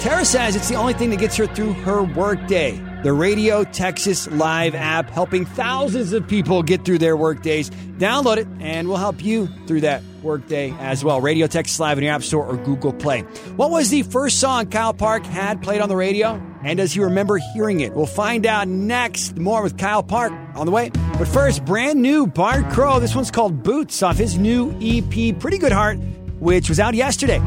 Tara 0.01 0.23
says 0.23 0.55
it's 0.55 0.69
the 0.69 0.75
only 0.75 0.93
thing 0.93 1.09
that 1.09 1.19
gets 1.19 1.35
her 1.37 1.47
through 1.47 1.73
her 1.73 2.03
workday. 2.03 2.79
The 3.03 3.11
Radio 3.11 3.65
Texas 3.65 4.31
Live 4.31 4.75
app 4.75 5.09
helping 5.09 5.45
thousands 5.45 6.13
of 6.13 6.25
people 6.25 6.63
get 6.63 6.85
through 6.85 6.99
their 6.99 7.17
workdays. 7.17 7.69
Download 7.97 8.37
it 8.37 8.47
and 8.61 8.87
we'll 8.87 8.95
help 8.95 9.21
you 9.21 9.47
through 9.67 9.81
that 9.81 10.01
workday 10.21 10.73
as 10.79 11.03
well. 11.03 11.19
Radio 11.19 11.47
Texas 11.47 11.77
Live 11.81 11.97
in 11.97 12.05
your 12.05 12.13
App 12.13 12.23
Store 12.23 12.45
or 12.45 12.55
Google 12.55 12.93
Play. 12.93 13.23
What 13.57 13.71
was 13.71 13.89
the 13.89 14.03
first 14.03 14.39
song 14.39 14.67
Kyle 14.67 14.93
Park 14.93 15.25
had 15.25 15.61
played 15.61 15.81
on 15.81 15.89
the 15.89 15.97
radio? 15.97 16.41
And 16.63 16.77
does 16.77 16.93
he 16.93 17.01
remember 17.01 17.39
hearing 17.53 17.81
it? 17.81 17.93
We'll 17.93 18.05
find 18.05 18.45
out 18.45 18.69
next. 18.69 19.37
More 19.37 19.61
with 19.61 19.77
Kyle 19.77 20.01
Park 20.01 20.31
on 20.55 20.65
the 20.65 20.71
way. 20.71 20.89
But 21.17 21.27
first, 21.27 21.65
brand 21.65 22.01
new 22.01 22.25
Bart 22.25 22.71
Crow. 22.71 23.01
This 23.01 23.13
one's 23.13 23.31
called 23.31 23.63
Boots 23.63 24.01
off 24.01 24.15
his 24.15 24.37
new 24.37 24.71
EP, 24.81 25.37
Pretty 25.37 25.57
Good 25.57 25.73
Heart, 25.73 25.97
which 26.39 26.69
was 26.69 26.79
out 26.79 26.93
yesterday. 26.93 27.41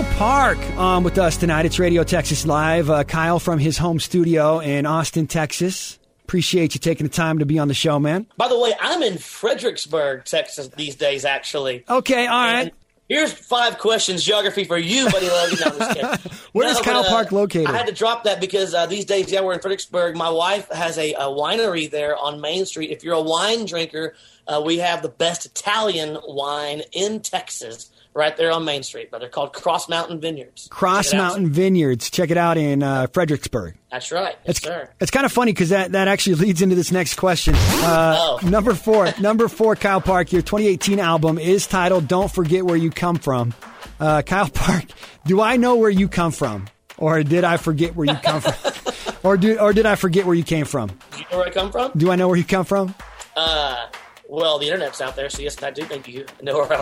Kyle 0.00 0.16
Park 0.16 0.58
um, 0.78 1.04
with 1.04 1.18
us 1.18 1.36
tonight. 1.36 1.66
It's 1.66 1.78
Radio 1.78 2.04
Texas 2.04 2.46
Live. 2.46 2.88
Uh, 2.88 3.04
Kyle 3.04 3.38
from 3.38 3.58
his 3.58 3.76
home 3.76 4.00
studio 4.00 4.58
in 4.60 4.86
Austin, 4.86 5.26
Texas. 5.26 5.98
Appreciate 6.24 6.74
you 6.74 6.80
taking 6.80 7.04
the 7.04 7.12
time 7.12 7.40
to 7.40 7.44
be 7.44 7.58
on 7.58 7.68
the 7.68 7.74
show, 7.74 7.98
man. 7.98 8.26
By 8.38 8.48
the 8.48 8.58
way, 8.58 8.72
I'm 8.80 9.02
in 9.02 9.18
Fredericksburg, 9.18 10.24
Texas 10.24 10.68
these 10.68 10.96
days, 10.96 11.26
actually. 11.26 11.84
Okay, 11.86 12.26
all 12.26 12.44
right. 12.44 12.60
And. 12.62 12.72
Here's 13.10 13.32
five 13.32 13.78
questions, 13.78 14.22
geography 14.22 14.64
for 14.64 14.78
you, 14.78 15.10
buddy 15.10 15.28
Logan. 15.28 15.58
No, 15.60 15.66
I'm 15.66 15.78
just 15.78 15.94
kidding. 15.94 16.32
Where 16.52 16.68
is 16.68 16.76
No, 16.76 16.82
Kyle 16.82 17.02
but, 17.02 17.08
uh, 17.08 17.10
Park 17.10 17.32
located? 17.32 17.66
I 17.66 17.76
had 17.76 17.88
to 17.88 17.92
drop 17.92 18.24
that 18.24 18.40
because 18.40 18.72
uh, 18.72 18.86
these 18.86 19.04
days, 19.04 19.30
yeah, 19.30 19.42
we're 19.42 19.52
in 19.52 19.60
Fredericksburg. 19.60 20.16
My 20.16 20.30
wife 20.30 20.68
has 20.70 20.96
a, 20.96 21.12
a 21.14 21.24
winery 21.24 21.90
there 21.90 22.16
on 22.16 22.40
Main 22.40 22.64
Street. 22.64 22.90
If 22.90 23.02
you're 23.02 23.16
a 23.16 23.20
wine 23.20 23.66
drinker, 23.66 24.14
uh, 24.46 24.62
we 24.64 24.78
have 24.78 25.02
the 25.02 25.08
best 25.08 25.44
Italian 25.44 26.18
wine 26.24 26.82
in 26.92 27.20
Texas 27.20 27.90
right 28.14 28.36
there 28.36 28.50
on 28.52 28.64
Main 28.64 28.82
Street, 28.82 29.10
but 29.10 29.20
they're 29.20 29.28
called 29.28 29.52
Cross 29.52 29.88
Mountain 29.88 30.20
Vineyards. 30.20 30.66
Cross 30.70 31.08
it 31.12 31.14
out. 31.14 31.28
Mountain 31.28 31.50
Vineyards. 31.50 32.10
Check 32.10 32.30
it 32.30 32.36
out 32.36 32.56
in 32.58 32.82
uh, 32.82 33.06
Fredericksburg. 33.12 33.76
That's 33.90 34.10
right. 34.12 34.36
Yes, 34.44 34.56
It's, 34.56 34.62
sir. 34.62 34.90
it's 35.00 35.10
kind 35.10 35.24
of 35.26 35.32
funny 35.32 35.52
because 35.52 35.68
that, 35.70 35.92
that 35.92 36.08
actually 36.08 36.36
leads 36.36 36.62
into 36.62 36.74
this 36.76 36.90
next 36.92 37.14
question. 37.14 37.54
Uh, 37.56 38.16
Oh. 38.18 38.38
Number 38.48 38.74
four, 38.74 39.08
number 39.20 39.48
four, 39.48 39.76
Kyle 39.76 40.00
Park. 40.00 40.32
Your 40.32 40.42
2018 40.42 40.98
album 40.98 41.38
is 41.38 41.66
titled 41.66 42.08
"Don't 42.08 42.30
Forget 42.30 42.64
Where 42.64 42.76
You 42.76 42.90
Come 42.90 43.16
From." 43.16 43.54
Uh, 43.98 44.22
Kyle 44.22 44.48
Park, 44.54 44.84
do 45.26 45.40
I 45.40 45.56
know 45.56 45.76
where 45.76 45.90
you 45.90 46.08
come 46.08 46.32
from, 46.32 46.66
or 46.98 47.22
did 47.22 47.44
I 47.44 47.56
forget 47.58 47.94
where 47.96 48.06
you 48.06 48.14
come 48.16 48.40
from, 48.40 49.14
or 49.22 49.36
do 49.36 49.58
or 49.58 49.72
did 49.72 49.86
I 49.86 49.94
forget 49.94 50.26
where 50.26 50.34
you 50.34 50.42
came 50.44 50.64
from? 50.66 50.88
Do 50.88 51.18
you 51.18 51.24
know 51.30 51.38
where 51.38 51.46
I 51.46 51.50
come 51.50 51.70
from? 51.70 51.92
Do 51.96 52.10
I 52.10 52.16
know 52.16 52.28
where 52.28 52.36
you 52.36 52.44
come 52.44 52.64
from? 52.64 52.94
Uh, 53.36 53.86
well, 54.30 54.58
the 54.58 54.66
internet's 54.66 55.00
out 55.00 55.16
there, 55.16 55.28
so 55.28 55.42
yes, 55.42 55.60
I 55.62 55.70
do 55.70 55.82
think 55.84 56.06
you 56.08 56.24
know 56.40 56.58
where 56.64 56.72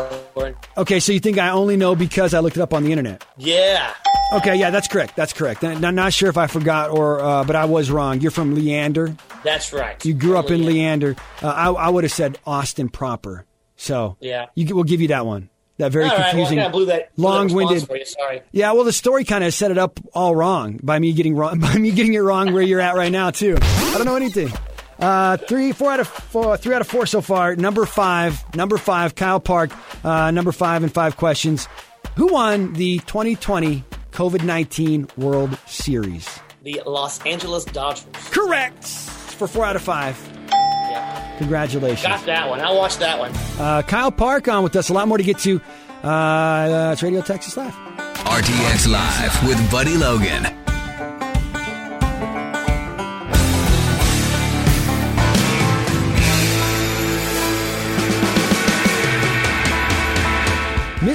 I. 0.48 0.54
Okay, 0.76 1.00
so 1.00 1.12
you 1.12 1.20
think 1.20 1.38
I 1.38 1.48
only 1.50 1.76
know 1.76 1.94
because 1.96 2.34
I 2.34 2.40
looked 2.40 2.56
it 2.56 2.60
up 2.60 2.74
on 2.74 2.84
the 2.84 2.92
internet? 2.92 3.24
Yeah. 3.36 3.92
Okay, 4.34 4.56
yeah, 4.56 4.68
that's 4.70 4.88
correct. 4.88 5.16
That's 5.16 5.32
correct. 5.32 5.64
I'm 5.64 5.94
not- 5.94 6.12
sure 6.12 6.28
if 6.28 6.36
I 6.36 6.46
forgot 6.46 6.90
or, 6.90 7.20
uh, 7.20 7.44
but 7.44 7.56
I 7.56 7.64
was 7.64 7.90
wrong. 7.90 8.20
You're 8.20 8.30
from 8.30 8.54
Leander. 8.54 9.16
That's 9.42 9.72
right. 9.72 10.04
You 10.04 10.12
grew 10.14 10.36
up 10.36 10.50
in 10.50 10.66
Leander. 10.66 11.16
Uh, 11.42 11.48
I, 11.48 11.70
I 11.70 11.88
would 11.88 12.04
have 12.04 12.12
said 12.12 12.38
Austin 12.46 12.88
proper. 12.90 13.46
So 13.76 14.16
Yeah. 14.20 14.46
you, 14.54 14.74
we'll 14.74 14.84
give 14.84 15.00
you 15.00 15.08
that 15.08 15.24
one. 15.24 15.48
That 15.78 15.92
very 15.92 16.04
All 16.06 16.10
right, 16.10 16.18
well, 16.18 16.26
I 16.26 16.30
confusing, 16.30 16.58
kinda 16.58 16.70
blew 16.70 16.86
that 16.86 17.10
long-winded. 17.16 17.88
you. 17.88 18.04
Sorry. 18.04 18.42
Yeah, 18.50 18.72
well, 18.72 18.82
the 18.84 18.92
story 18.92 19.24
kind 19.24 19.44
of 19.44 19.54
set 19.54 19.70
it 19.70 19.78
up 19.78 20.00
all 20.12 20.34
wrong 20.34 20.80
by 20.82 20.98
me 20.98 21.12
getting 21.12 21.36
wrong 21.36 21.60
by 21.60 21.74
me 21.76 21.92
getting 21.92 22.14
it 22.14 22.18
wrong 22.18 22.52
where 22.52 22.62
you're 22.62 22.80
at 22.80 22.96
right 22.96 23.12
now 23.12 23.30
too. 23.30 23.56
I 23.60 23.94
don't 23.96 24.04
know 24.04 24.16
anything. 24.16 24.50
Uh, 24.98 25.36
three, 25.36 25.72
four 25.72 25.92
out 25.92 26.00
of 26.00 26.08
four, 26.08 26.56
three 26.56 26.74
out 26.74 26.80
of 26.80 26.88
four 26.88 27.06
so 27.06 27.20
far. 27.20 27.54
Number 27.54 27.86
five, 27.86 28.42
number 28.54 28.76
five, 28.78 29.14
Kyle 29.14 29.40
Park. 29.40 29.70
Uh, 30.04 30.30
number 30.30 30.52
five 30.52 30.82
and 30.82 30.92
five 30.92 31.16
questions. 31.16 31.68
Who 32.16 32.32
won 32.32 32.72
the 32.72 32.98
2020 33.00 33.84
COVID 34.12 34.44
19 34.44 35.08
World 35.16 35.56
Series? 35.66 36.40
The 36.64 36.82
Los 36.84 37.24
Angeles 37.24 37.64
Dodgers. 37.64 38.06
Correct 38.30 38.84
for 38.84 39.46
four 39.46 39.64
out 39.64 39.76
of 39.76 39.82
five. 39.82 40.18
Yeah. 40.50 41.38
Congratulations. 41.38 42.02
Got 42.02 42.26
that 42.26 42.48
one. 42.48 42.60
I 42.60 42.72
watched 42.72 42.98
that 42.98 43.18
one. 43.18 43.32
Uh, 43.58 43.82
Kyle 43.82 44.10
Park 44.10 44.48
on 44.48 44.64
with 44.64 44.74
us. 44.74 44.88
A 44.88 44.92
lot 44.92 45.06
more 45.06 45.18
to 45.18 45.24
get 45.24 45.38
to. 45.40 45.60
Uh, 46.02 46.06
uh, 46.08 46.90
it's 46.92 47.02
Radio 47.02 47.20
Texas 47.20 47.56
Live. 47.56 47.72
RTX 47.74 48.88
Live 48.90 49.48
with 49.48 49.70
Buddy 49.70 49.96
Logan. 49.96 50.67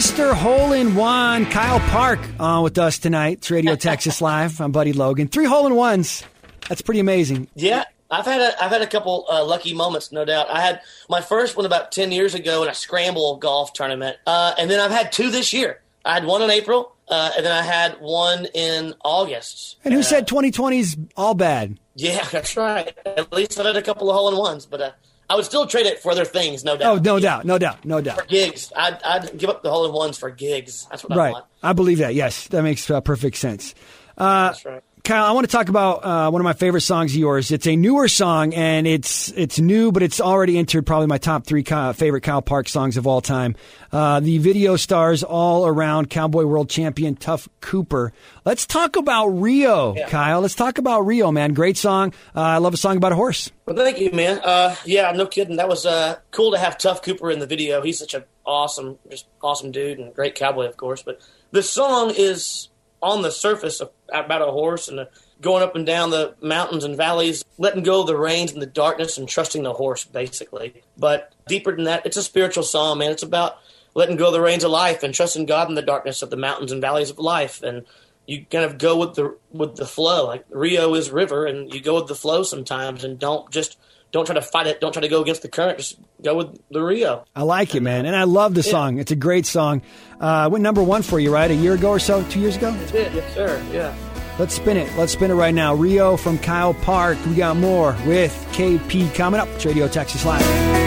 Mr. 0.04 0.34
Hole 0.34 0.74
in 0.74 0.96
One, 0.96 1.46
Kyle 1.46 1.80
Park 1.90 2.20
on 2.38 2.62
with 2.62 2.78
us 2.78 3.00
tonight. 3.00 3.38
It's 3.38 3.50
Radio 3.50 3.76
Texas 3.78 4.20
Live. 4.22 4.60
I'm 4.60 4.74
Buddy 4.74 4.92
Logan. 4.92 5.30
Three 5.30 5.46
hole 5.46 5.66
in 5.66 5.76
ones. 5.76 6.26
That's 6.68 6.82
pretty 6.82 7.00
amazing. 7.00 7.48
Yeah. 7.56 7.86
I've 8.12 8.26
had 8.26 8.42
a 8.42 8.62
I've 8.62 8.70
had 8.70 8.82
a 8.82 8.88
couple 8.88 9.26
uh, 9.32 9.46
lucky 9.46 9.74
moments, 9.74 10.12
no 10.12 10.26
doubt. 10.26 10.48
I 10.50 10.60
had 10.60 10.82
my 11.08 11.22
first 11.22 11.56
one 11.56 11.66
about 11.66 11.94
ten 11.94 12.12
years 12.12 12.36
ago 12.36 12.64
in 12.64 12.70
a 12.70 12.74
scramble 12.74 13.38
golf 13.38 13.72
tournament, 13.72 14.18
uh, 14.28 14.54
and 14.58 14.70
then 14.70 14.82
I've 14.82 14.92
had 14.92 15.14
two 15.14 15.32
this 15.32 15.54
year. 15.54 15.80
I 16.04 16.16
had 16.16 16.26
one 16.26 16.42
in 16.42 16.50
April, 16.50 16.94
uh, 17.08 17.32
and 17.38 17.46
then 17.46 17.54
I 17.54 17.62
had 17.62 17.94
one 18.02 18.46
in 18.54 18.94
August. 19.06 19.78
And 19.86 19.94
who 19.94 20.02
Uh, 20.02 20.04
said 20.04 20.28
2020's 20.28 20.98
all 21.16 21.34
bad? 21.34 21.80
Yeah, 21.96 22.26
that's 22.32 22.58
right. 22.58 22.94
At 23.06 23.32
least 23.32 23.58
I've 23.58 23.66
had 23.68 23.78
a 23.78 23.82
couple 23.82 24.10
of 24.10 24.18
hole 24.18 24.28
in 24.30 24.36
ones, 24.38 24.66
but 24.66 24.82
uh, 24.82 24.92
I 25.30 25.36
would 25.36 25.46
still 25.46 25.66
trade 25.68 25.86
it 25.86 26.00
for 26.00 26.12
other 26.12 26.26
things, 26.26 26.64
no 26.64 26.76
doubt. 26.78 26.92
Oh, 26.98 27.02
no 27.02 27.20
doubt, 27.20 27.46
no 27.46 27.58
doubt, 27.58 27.86
no 27.86 28.02
doubt. 28.02 28.20
For 28.20 28.26
gigs, 28.26 28.72
I'd, 28.76 29.02
I'd 29.04 29.38
give 29.38 29.50
up 29.50 29.64
the 29.64 29.72
hole 29.72 29.86
in 29.86 29.94
ones 29.94 30.18
for 30.18 30.30
gigs. 30.30 30.86
That's 30.90 31.04
what 31.04 31.14
I 31.14 31.16
Right. 31.16 31.34
want. 31.34 31.46
I 31.64 31.74
believe 31.74 32.00
that. 32.00 32.14
Yes, 32.14 32.48
that 32.50 32.62
makes 32.62 32.90
uh, 32.90 33.00
perfect 33.02 33.38
sense. 33.38 33.74
Uh, 34.18 34.48
That's 34.50 34.66
right. 34.66 34.84
Kyle, 35.04 35.26
I 35.26 35.32
want 35.32 35.46
to 35.46 35.52
talk 35.52 35.68
about 35.68 36.06
uh, 36.06 36.32
one 36.32 36.40
of 36.40 36.46
my 36.46 36.54
favorite 36.54 36.80
songs 36.80 37.12
of 37.12 37.18
yours. 37.18 37.52
It's 37.52 37.68
a 37.68 37.76
newer 37.76 38.08
song, 38.08 38.54
and 38.54 38.88
it's 38.88 39.34
it's 39.34 39.60
new, 39.60 39.92
but 39.92 40.02
it's 40.02 40.22
already 40.22 40.58
entered 40.58 40.86
probably 40.86 41.08
my 41.08 41.18
top 41.18 41.46
three 41.46 41.62
Kyle, 41.62 41.92
favorite 41.92 42.22
Kyle 42.22 42.42
Park 42.42 42.70
songs 42.70 42.96
of 42.96 43.06
all 43.06 43.20
time. 43.20 43.58
Uh, 43.92 44.22
the 44.22 44.38
video 44.38 44.78
stars 44.78 45.22
all 45.22 45.68
around 45.68 46.10
Cowboy 46.10 46.46
World 46.46 46.70
Champion 46.70 47.18
Tuf 47.18 47.50
Cooper. 47.60 48.14
Let's 48.46 48.66
talk 48.66 48.96
about 48.96 49.28
Rio, 49.28 49.94
Yeah. 49.94 50.08
Kyle. 50.08 50.40
Let's 50.40 50.56
talk 50.56 50.78
about 50.78 51.02
Rio, 51.02 51.34
man. 51.34 51.54
Great 51.54 51.76
song. 51.76 52.14
Uh, 52.34 52.40
I 52.40 52.58
love 52.60 52.74
a 52.74 52.78
song 52.78 52.96
about 52.96 53.12
a 53.12 53.16
horse. 53.16 53.52
Well, 53.66 53.76
thank 53.76 54.00
you, 54.00 54.10
man. 54.12 54.40
Uh, 54.42 54.74
yeah, 54.86 55.12
no 55.12 55.26
kidding. 55.26 55.58
That 55.58 55.68
was 55.68 55.86
uh, 55.86 56.16
cool 56.32 56.52
to 56.52 56.58
have 56.58 56.78
Tuf 56.78 57.04
Cooper 57.04 57.30
in 57.30 57.40
the 57.40 57.46
video. 57.46 57.82
He's 57.82 58.00
such 58.00 58.14
an 58.14 58.24
awesome, 58.46 58.98
just 59.12 59.26
awesome 59.42 59.72
dude 59.72 60.00
and 60.00 60.16
great 60.16 60.36
cowboy, 60.36 60.68
of 60.68 60.78
course. 60.78 61.04
But 61.04 61.20
the 61.52 61.62
song 61.62 62.14
is 62.16 62.70
on 63.04 63.22
the 63.22 63.32
surface 63.32 63.82
about 64.12 64.42
a 64.42 64.52
horse 64.52 64.88
and 64.88 65.02
uh, 65.02 65.06
going 65.42 65.62
up 65.62 65.76
and 65.76 65.86
down 65.86 66.10
the 66.10 66.36
mountains 66.42 66.86
and 66.86 66.96
valleys, 66.96 67.44
letting 67.58 67.84
go 67.84 68.02
of 68.02 68.08
the 68.08 68.18
reins 68.18 68.54
and 68.54 68.62
the 68.62 68.66
darkness 68.66 69.18
and 69.18 69.28
trusting 69.28 69.64
the 69.64 69.74
horse, 69.74 70.06
basically. 70.06 70.84
But 70.98 71.34
deeper 71.48 71.76
than 71.76 71.86
that, 71.86 72.06
it's 72.06 72.18
a 72.18 72.24
spiritual 72.24 72.64
song, 72.64 73.00
man. 73.00 73.12
It's 73.12 73.24
about 73.24 73.58
letting 73.94 74.16
go 74.16 74.28
of 74.28 74.34
the 74.34 74.42
reins 74.42 74.64
of 74.64 74.72
life 74.72 75.04
and 75.04 75.14
trusting 75.14 75.46
God 75.46 75.70
in 75.70 75.76
the 75.76 75.82
darkness 75.82 76.22
of 76.22 76.30
the 76.30 76.38
mountains 76.38 76.72
and 76.72 76.82
valleys 76.82 77.10
of 77.10 77.20
life. 77.20 77.62
And 77.62 77.86
you 78.26 78.46
kind 78.50 78.64
of 78.64 78.78
go 78.78 78.98
with 78.98 79.16
the 79.16 79.38
with 79.52 79.76
the 79.76 79.86
flow. 79.86 80.26
Like 80.26 80.46
Rio 80.50 80.94
is 80.94 81.12
river, 81.12 81.46
and 81.46 81.74
you 81.74 81.82
go 81.82 81.96
with 81.96 82.08
the 82.08 82.16
flow 82.16 82.44
sometimes, 82.44 83.04
and 83.04 83.20
don't 83.20 83.52
just 83.52 83.78
don't 84.14 84.26
try 84.26 84.36
to 84.36 84.42
fight 84.42 84.68
it. 84.68 84.80
Don't 84.80 84.94
try 84.94 85.02
to 85.02 85.08
go 85.10 85.22
against 85.22 85.42
the 85.42 85.50
current. 85.50 85.80
Just 85.80 85.98
go 86.24 86.36
with 86.36 86.58
the 86.70 86.82
Rio. 86.82 87.26
I 87.36 87.42
like 87.42 87.76
it, 87.76 87.82
man, 87.82 88.06
and 88.06 88.16
I 88.16 88.24
love 88.24 88.54
the 88.54 88.64
song. 88.64 89.00
It's 89.00 89.12
a 89.12 89.16
great 89.16 89.46
song. 89.46 89.82
Uh, 90.22 90.48
went 90.52 90.62
number 90.62 90.82
one 90.84 91.02
for 91.02 91.20
you, 91.20 91.34
right? 91.34 91.52
A 91.52 91.56
year 91.56 91.74
ago 91.74 91.90
or 91.90 92.00
so, 92.00 92.24
two 92.30 92.40
years 92.40 92.56
ago. 92.56 92.72
That's 92.72 92.94
it. 92.94 93.14
Yes, 93.14 93.34
sir. 93.34 93.62
Yeah. 93.74 93.94
Let's 94.40 94.54
spin 94.56 94.78
it. 94.78 94.96
Let's 94.98 95.12
spin 95.14 95.32
it 95.32 95.36
right 95.36 95.54
now. 95.54 95.76
Rio 95.76 96.16
from 96.16 96.40
Kyle 96.40 96.74
Park. 96.74 97.18
We 97.26 97.36
got 97.36 97.58
more 97.58 97.96
with 98.06 98.32
KP 98.54 99.14
coming 99.14 99.40
up. 99.40 99.48
It's 99.50 99.66
Radio 99.66 99.88
Texas 99.88 100.26
Live. 100.26 100.83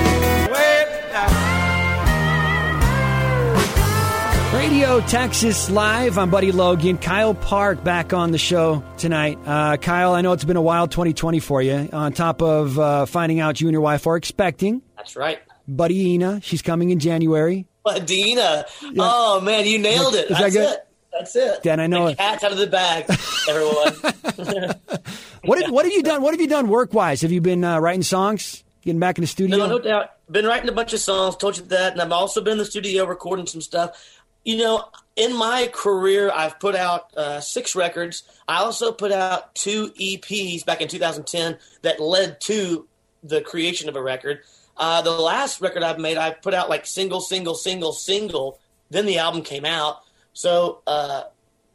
Radio 4.57 5.01
Texas 5.03 5.69
Live. 5.69 6.17
I'm 6.17 6.31
Buddy 6.31 6.51
Logan. 6.51 6.97
Kyle 6.97 7.35
Park 7.35 7.85
back 7.85 8.15
on 8.15 8.33
the 8.33 8.39
show 8.39 8.83
tonight. 8.97 9.39
Uh, 9.45 9.77
Kyle, 9.77 10.15
I 10.15 10.23
know 10.23 10.33
it's 10.33 10.45
been 10.45 10.57
a 10.57 10.63
wild 10.63 10.91
2020 10.91 11.41
for 11.41 11.61
you. 11.61 11.91
On 11.93 12.11
top 12.15 12.41
of 12.41 12.79
uh, 12.79 13.05
finding 13.05 13.39
out 13.39 13.61
you 13.61 13.69
and 13.69 13.73
your 13.73 13.83
wife 13.83 14.07
are 14.07 14.17
expecting. 14.17 14.81
That's 14.97 15.15
right. 15.15 15.41
Buddy 15.69 16.15
Ina, 16.15 16.41
she's 16.41 16.63
coming 16.63 16.89
in 16.89 16.99
January. 17.01 17.67
Budina. 17.85 18.65
Oh, 18.99 19.43
man, 19.43 19.67
you 19.67 19.79
nailed 19.79 20.15
it. 20.15 20.31
Is 20.31 20.39
that 20.39 20.53
good? 20.53 20.73
it. 20.73 20.89
That's 21.13 21.37
it. 21.37 21.63
Dan, 21.63 21.79
I 21.79 21.87
know 21.87 22.07
the 22.07 22.13
it. 22.13 22.19
cat's 22.19 22.43
out 22.43 22.53
of 22.53 22.59
the 22.59 22.67
bag, 22.67 23.05
everyone. 23.49 24.75
What 25.47 25.63
have, 25.63 25.71
what 25.71 25.85
have 25.85 25.93
you 25.93 26.03
done? 26.03 26.23
What 26.23 26.35
have 26.35 26.41
you 26.41 26.49
done 26.49 26.67
work 26.67 26.93
wise? 26.93 27.21
Have 27.21 27.31
you 27.31 27.41
been 27.41 27.63
uh, 27.63 27.79
writing 27.79 28.03
songs? 28.03 28.65
Getting 28.83 28.99
back 28.99 29.17
in 29.19 29.23
the 29.23 29.29
studio? 29.29 29.59
No, 29.59 29.67
no 29.69 29.79
doubt. 29.79 30.11
Been 30.29 30.45
writing 30.45 30.69
a 30.69 30.73
bunch 30.73 30.93
of 30.93 30.99
songs, 30.99 31.37
told 31.37 31.57
you 31.57 31.63
that, 31.67 31.93
and 31.93 32.03
I've 32.03 32.11
also 32.11 32.41
been 32.41 32.53
in 32.53 32.59
the 32.59 32.65
studio 32.65 33.05
recording 33.05 33.47
some 33.47 33.61
stuff. 33.61 34.17
You 34.47 34.57
know, 34.59 34.85
in 35.17 35.37
my 35.37 35.69
career, 35.73 36.31
I've 36.33 36.61
put 36.61 36.76
out 36.76 37.12
uh, 37.17 37.41
six 37.41 37.75
records. 37.75 38.23
I 38.47 38.59
also 38.59 38.93
put 38.93 39.11
out 39.11 39.57
two 39.57 39.88
EPs 40.00 40.65
back 40.65 40.81
in 40.81 40.87
2010 40.87 41.59
that 41.83 41.99
led 41.99 42.41
to 42.43 42.87
the 43.25 43.41
creation 43.41 43.88
of 43.88 43.97
a 43.97 44.03
record. 44.03 44.43
Uh, 44.76 45.03
the 45.03 45.11
last 45.11 45.61
record 45.61 45.83
I've 45.83 45.99
made, 45.99 46.17
I 46.17 46.31
put 46.31 46.55
out 46.55 46.69
like 46.69 46.87
single, 46.87 47.21
single, 47.21 47.57
single, 47.57 47.93
single. 47.93 48.61
Then 48.88 49.05
the 49.05 49.19
album 49.19 49.43
came 49.43 49.65
out. 49.65 50.03
So 50.33 50.81
uh, 50.87 51.25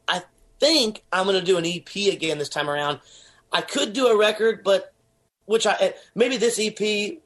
I 0.07 0.21
think 0.61 1.03
I'm 1.11 1.25
going 1.25 1.37
to 1.37 1.45
do 1.45 1.57
an 1.57 1.65
EP 1.65 2.13
again 2.13 2.37
this 2.37 2.47
time 2.47 2.69
around. 2.69 3.01
I 3.51 3.59
could 3.59 3.91
do 3.91 4.07
a 4.07 4.17
record, 4.17 4.63
but 4.63 4.93
which 5.43 5.67
I 5.67 5.93
maybe 6.15 6.37
this 6.37 6.57
EP 6.57 7.17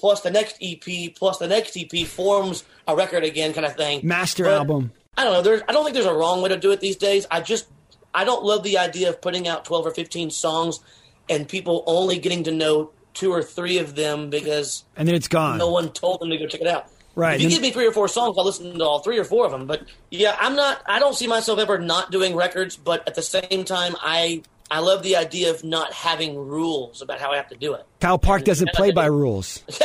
plus 0.00 0.22
the 0.22 0.30
next 0.30 0.56
EP 0.62 1.14
plus 1.14 1.38
the 1.38 1.46
next 1.46 1.76
EP 1.76 2.06
forms 2.06 2.64
a 2.88 2.96
record 2.96 3.22
again, 3.24 3.52
kind 3.52 3.66
of 3.66 3.76
thing. 3.76 4.00
Master 4.02 4.44
But 4.44 4.54
album. 4.54 4.92
I 5.16 5.24
don't 5.24 5.32
know. 5.34 5.42
There's, 5.42 5.62
I 5.68 5.72
don't 5.72 5.84
think 5.84 5.94
there's 5.94 6.06
a 6.06 6.14
wrong 6.14 6.40
way 6.42 6.48
to 6.48 6.56
do 6.56 6.70
it 6.72 6.80
these 6.80 6.96
days. 6.96 7.26
I 7.30 7.40
just 7.40 7.68
I 8.14 8.24
don't 8.24 8.44
love 8.44 8.62
the 8.62 8.78
idea 8.78 9.08
of 9.10 9.20
putting 9.20 9.46
out 9.46 9.64
12 9.64 9.86
or 9.86 9.90
15 9.92 10.30
songs 10.30 10.80
and 11.28 11.48
people 11.48 11.84
only 11.86 12.18
getting 12.18 12.42
to 12.44 12.50
know 12.50 12.90
two 13.14 13.32
or 13.32 13.42
three 13.42 13.78
of 13.78 13.94
them 13.94 14.30
because 14.30 14.84
And 14.96 15.06
then 15.06 15.14
it's 15.14 15.28
gone. 15.28 15.58
no 15.58 15.70
one 15.70 15.90
told 15.92 16.20
them 16.20 16.30
to 16.30 16.36
go 16.38 16.46
check 16.46 16.60
it 16.60 16.66
out. 16.66 16.86
Right. 17.16 17.36
If 17.36 17.42
you 17.42 17.48
give 17.50 17.60
me 17.60 17.70
three 17.72 17.86
or 17.86 17.92
four 17.92 18.06
songs, 18.08 18.36
I'll 18.38 18.44
listen 18.44 18.78
to 18.78 18.84
all 18.84 19.00
three 19.00 19.18
or 19.18 19.24
four 19.24 19.44
of 19.44 19.50
them. 19.50 19.66
But 19.66 19.82
yeah, 20.10 20.36
I'm 20.40 20.54
not. 20.54 20.80
I 20.86 21.00
don't 21.00 21.14
see 21.14 21.26
myself 21.26 21.58
ever 21.58 21.76
not 21.78 22.12
doing 22.12 22.36
records. 22.36 22.76
But 22.76 23.06
at 23.06 23.16
the 23.16 23.22
same 23.22 23.64
time, 23.64 23.96
I 24.00 24.42
I 24.70 24.78
love 24.78 25.02
the 25.02 25.16
idea 25.16 25.50
of 25.50 25.64
not 25.64 25.92
having 25.92 26.36
rules 26.36 27.02
about 27.02 27.20
how 27.20 27.32
I 27.32 27.36
have 27.36 27.48
to 27.48 27.56
do 27.56 27.74
it. 27.74 27.84
Kyle 28.00 28.18
Park 28.18 28.44
doesn't 28.44 28.72
play 28.72 28.92
by 28.92 29.06
rules. 29.06 29.62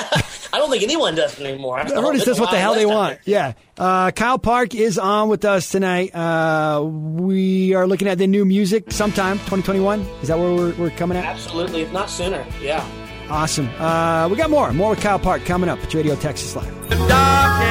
I 0.54 0.60
don't 0.60 0.70
think 0.70 0.84
anyone 0.84 1.16
does 1.16 1.40
anymore. 1.40 1.80
Everyone 1.80 2.14
just 2.14 2.28
does 2.28 2.40
what 2.40 2.52
the 2.52 2.60
hell 2.60 2.76
they 2.76 2.86
want. 2.86 3.20
Yeah. 3.26 3.54
Uh, 3.78 4.12
Kyle 4.12 4.38
Park 4.38 4.76
is 4.76 5.00
on 5.00 5.28
with 5.28 5.44
us 5.44 5.70
tonight. 5.70 6.14
Uh, 6.16 6.84
we 6.84 7.74
are 7.74 7.88
looking 7.88 8.08
at 8.08 8.20
the 8.20 8.28
new 8.28 8.46
music 8.46 8.92
sometime 8.92 9.38
2021. 9.40 10.02
Is 10.22 10.28
that 10.28 10.38
where 10.38 10.54
we're, 10.54 10.74
we're 10.76 10.90
coming 10.92 11.18
at? 11.18 11.26
Absolutely, 11.26 11.82
if 11.82 11.92
not 11.92 12.10
sooner. 12.10 12.46
Yeah. 12.62 12.88
Awesome. 13.30 13.68
Uh, 13.80 14.30
we 14.30 14.38
got 14.38 14.52
more. 14.52 14.72
More 14.72 14.92
with 14.92 15.02
Kyle 15.02 15.20
Park 15.20 15.46
coming 15.46 15.70
up 15.70 15.80
at 15.80 15.94
Radio 15.94 16.16
Texas 16.16 16.56
Live. 16.56 17.65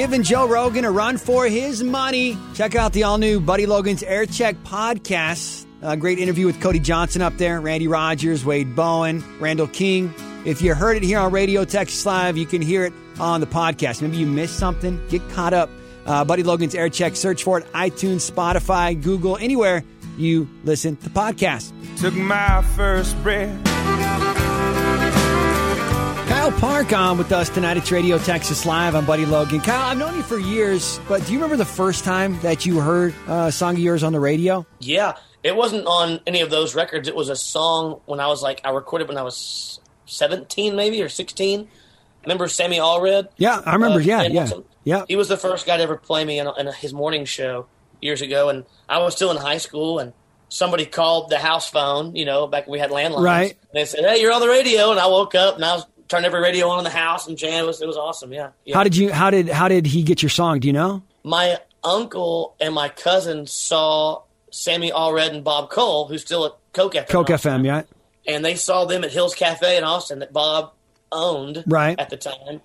Giving 0.00 0.22
Joe 0.22 0.48
Rogan 0.48 0.86
a 0.86 0.90
run 0.90 1.18
for 1.18 1.44
his 1.44 1.84
money. 1.84 2.34
Check 2.54 2.74
out 2.74 2.94
the 2.94 3.02
all 3.02 3.18
new 3.18 3.38
Buddy 3.38 3.66
Logan's 3.66 4.02
Air 4.02 4.24
Check 4.24 4.56
podcast. 4.64 5.66
A 5.82 5.94
great 5.94 6.18
interview 6.18 6.46
with 6.46 6.58
Cody 6.58 6.78
Johnson 6.78 7.20
up 7.20 7.36
there, 7.36 7.60
Randy 7.60 7.86
Rogers, 7.86 8.42
Wade 8.42 8.74
Bowen, 8.74 9.22
Randall 9.40 9.66
King. 9.66 10.14
If 10.46 10.62
you 10.62 10.74
heard 10.74 10.96
it 10.96 11.02
here 11.02 11.18
on 11.18 11.30
Radio 11.32 11.66
Texas 11.66 12.06
Live, 12.06 12.38
you 12.38 12.46
can 12.46 12.62
hear 12.62 12.86
it 12.86 12.94
on 13.18 13.42
the 13.42 13.46
podcast. 13.46 14.00
Maybe 14.00 14.16
you 14.16 14.26
missed 14.26 14.56
something. 14.58 15.06
Get 15.10 15.20
caught 15.32 15.52
up. 15.52 15.68
Uh, 16.06 16.24
Buddy 16.24 16.44
Logan's 16.44 16.74
Air 16.74 16.88
Check. 16.88 17.14
Search 17.14 17.44
for 17.44 17.58
it. 17.58 17.70
iTunes, 17.74 18.28
Spotify, 18.30 19.00
Google, 19.00 19.36
anywhere 19.36 19.84
you 20.16 20.48
listen 20.64 20.96
to 20.96 21.10
podcasts. 21.10 21.74
Took 22.00 22.14
my 22.14 22.62
first 22.74 23.22
breath. 23.22 23.69
Park 26.60 26.92
on 26.92 27.16
with 27.16 27.32
us 27.32 27.48
tonight. 27.48 27.78
It's 27.78 27.90
Radio 27.90 28.18
Texas 28.18 28.66
Live. 28.66 28.94
I'm 28.94 29.06
Buddy 29.06 29.24
Logan. 29.24 29.62
Kyle, 29.62 29.80
I've 29.80 29.96
known 29.96 30.14
you 30.14 30.22
for 30.22 30.38
years, 30.38 31.00
but 31.08 31.24
do 31.24 31.32
you 31.32 31.38
remember 31.38 31.56
the 31.56 31.64
first 31.64 32.04
time 32.04 32.38
that 32.40 32.66
you 32.66 32.80
heard 32.80 33.14
uh, 33.26 33.46
a 33.48 33.52
song 33.52 33.76
of 33.76 33.80
yours 33.80 34.02
on 34.02 34.12
the 34.12 34.20
radio? 34.20 34.66
Yeah, 34.78 35.16
it 35.42 35.56
wasn't 35.56 35.86
on 35.86 36.20
any 36.26 36.42
of 36.42 36.50
those 36.50 36.74
records. 36.74 37.08
It 37.08 37.16
was 37.16 37.30
a 37.30 37.34
song 37.36 38.02
when 38.04 38.20
I 38.20 38.26
was 38.26 38.42
like, 38.42 38.60
I 38.62 38.72
recorded 38.72 39.08
when 39.08 39.16
I 39.16 39.22
was 39.22 39.80
17 40.04 40.76
maybe 40.76 41.02
or 41.02 41.08
16. 41.08 41.66
Remember 42.24 42.46
Sammy 42.46 42.76
Allred? 42.76 43.28
Yeah, 43.38 43.62
I 43.64 43.72
remember. 43.72 43.98
Uh, 43.98 44.02
yeah, 44.02 44.22
yeah, 44.24 44.40
Wilson? 44.40 44.64
yeah. 44.84 45.04
He 45.08 45.16
was 45.16 45.28
the 45.28 45.38
first 45.38 45.64
guy 45.64 45.78
to 45.78 45.82
ever 45.82 45.96
play 45.96 46.26
me 46.26 46.38
in, 46.40 46.46
in 46.58 46.66
his 46.74 46.92
morning 46.92 47.24
show 47.24 47.68
years 48.02 48.20
ago, 48.20 48.50
and 48.50 48.66
I 48.86 48.98
was 48.98 49.16
still 49.16 49.30
in 49.30 49.38
high 49.38 49.56
school, 49.56 49.98
and 49.98 50.12
somebody 50.50 50.84
called 50.84 51.30
the 51.30 51.38
house 51.38 51.70
phone, 51.70 52.14
you 52.14 52.26
know, 52.26 52.46
back 52.46 52.66
when 52.66 52.72
we 52.72 52.78
had 52.80 52.90
landlines. 52.90 53.24
Right. 53.24 53.50
And 53.52 53.70
they 53.72 53.86
said, 53.86 54.04
hey, 54.04 54.20
you're 54.20 54.32
on 54.32 54.42
the 54.42 54.48
radio, 54.48 54.90
and 54.90 55.00
I 55.00 55.06
woke 55.06 55.34
up, 55.34 55.54
and 55.54 55.64
I 55.64 55.76
was 55.76 55.86
turned 56.10 56.26
every 56.26 56.40
radio 56.40 56.68
on 56.68 56.78
in 56.78 56.84
the 56.84 56.90
house, 56.90 57.26
and 57.26 57.38
jam. 57.38 57.64
It 57.64 57.66
was, 57.66 57.80
it 57.80 57.86
was 57.86 57.96
awesome, 57.96 58.32
yeah. 58.34 58.50
yeah. 58.66 58.74
How 58.76 58.84
did 58.84 58.94
you? 58.94 59.10
How 59.10 59.30
did? 59.30 59.48
How 59.48 59.68
did 59.68 59.86
he 59.86 60.02
get 60.02 60.22
your 60.22 60.28
song? 60.28 60.60
Do 60.60 60.66
you 60.68 60.74
know? 60.74 61.02
my 61.24 61.56
uncle 61.82 62.54
and 62.60 62.74
my 62.74 62.88
cousin 62.90 63.46
saw 63.46 64.22
Sammy 64.50 64.90
Allred 64.90 65.30
and 65.34 65.42
Bob 65.44 65.70
Cole, 65.70 66.08
who's 66.08 66.20
still 66.22 66.44
at 66.44 66.52
KOKE 66.74 66.92
FM. 66.94 67.08
KOKE 67.08 67.26
FM, 67.28 67.64
yeah. 67.64 67.82
And 68.26 68.44
they 68.44 68.54
saw 68.54 68.84
them 68.84 69.02
at 69.04 69.10
Hills 69.10 69.34
Cafe 69.34 69.76
in 69.78 69.84
Austin 69.84 70.18
that 70.18 70.32
Bob 70.32 70.72
owned 71.10 71.64
Right. 71.66 71.98
at 71.98 72.10
the 72.10 72.16
time. 72.18 72.60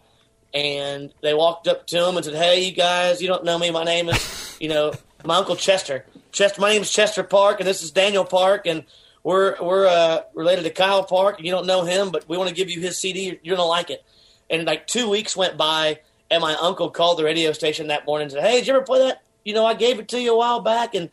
And 0.53 1.13
they 1.21 1.33
walked 1.33 1.67
up 1.67 1.87
to 1.87 2.07
him 2.07 2.15
and 2.15 2.25
said, 2.25 2.35
Hey, 2.35 2.63
you 2.65 2.71
guys, 2.73 3.21
you 3.21 3.27
don't 3.27 3.43
know 3.43 3.57
me. 3.57 3.71
My 3.71 3.83
name 3.83 4.09
is, 4.09 4.57
you 4.59 4.69
know, 4.69 4.93
my 5.23 5.37
uncle 5.37 5.55
Chester. 5.55 6.05
Chester, 6.31 6.59
my 6.61 6.69
name 6.69 6.81
is 6.81 6.91
Chester 6.91 7.23
Park, 7.23 7.59
and 7.59 7.67
this 7.67 7.83
is 7.83 7.91
Daniel 7.91 8.25
Park, 8.25 8.65
and 8.67 8.83
we're 9.25 9.55
we're 9.60 9.88
uh, 9.88 10.22
related 10.36 10.63
to 10.65 10.70
Kyle 10.70 11.03
Park. 11.03 11.41
You 11.41 11.50
don't 11.51 11.65
know 11.65 11.84
him, 11.84 12.12
but 12.12 12.29
we 12.29 12.38
want 12.38 12.48
to 12.50 12.55
give 12.55 12.70
you 12.70 12.79
his 12.79 12.98
CD. 13.00 13.39
You're 13.41 13.58
gonna 13.58 13.67
like 13.67 13.89
it. 13.89 14.03
And 14.51 14.65
like 14.65 14.86
two 14.86 15.10
weeks 15.10 15.36
went 15.36 15.58
by, 15.58 16.00
and 16.29 16.41
my 16.41 16.53
uncle 16.62 16.91
called 16.91 17.17
the 17.17 17.24
radio 17.24 17.51
station 17.51 17.88
that 17.88 18.05
morning 18.05 18.25
and 18.25 18.32
said, 18.34 18.44
"Hey, 18.44 18.58
did 18.60 18.67
you 18.67 18.75
ever 18.75 18.86
play 18.86 19.00
that? 19.00 19.24
You 19.44 19.55
know, 19.55 19.65
I 19.65 19.74
gave 19.74 19.98
it 20.00 20.08
to 20.10 20.22
you 20.22 20.32
a 20.34 20.38
while 20.38 20.60
back." 20.60 20.94
And 20.94 21.10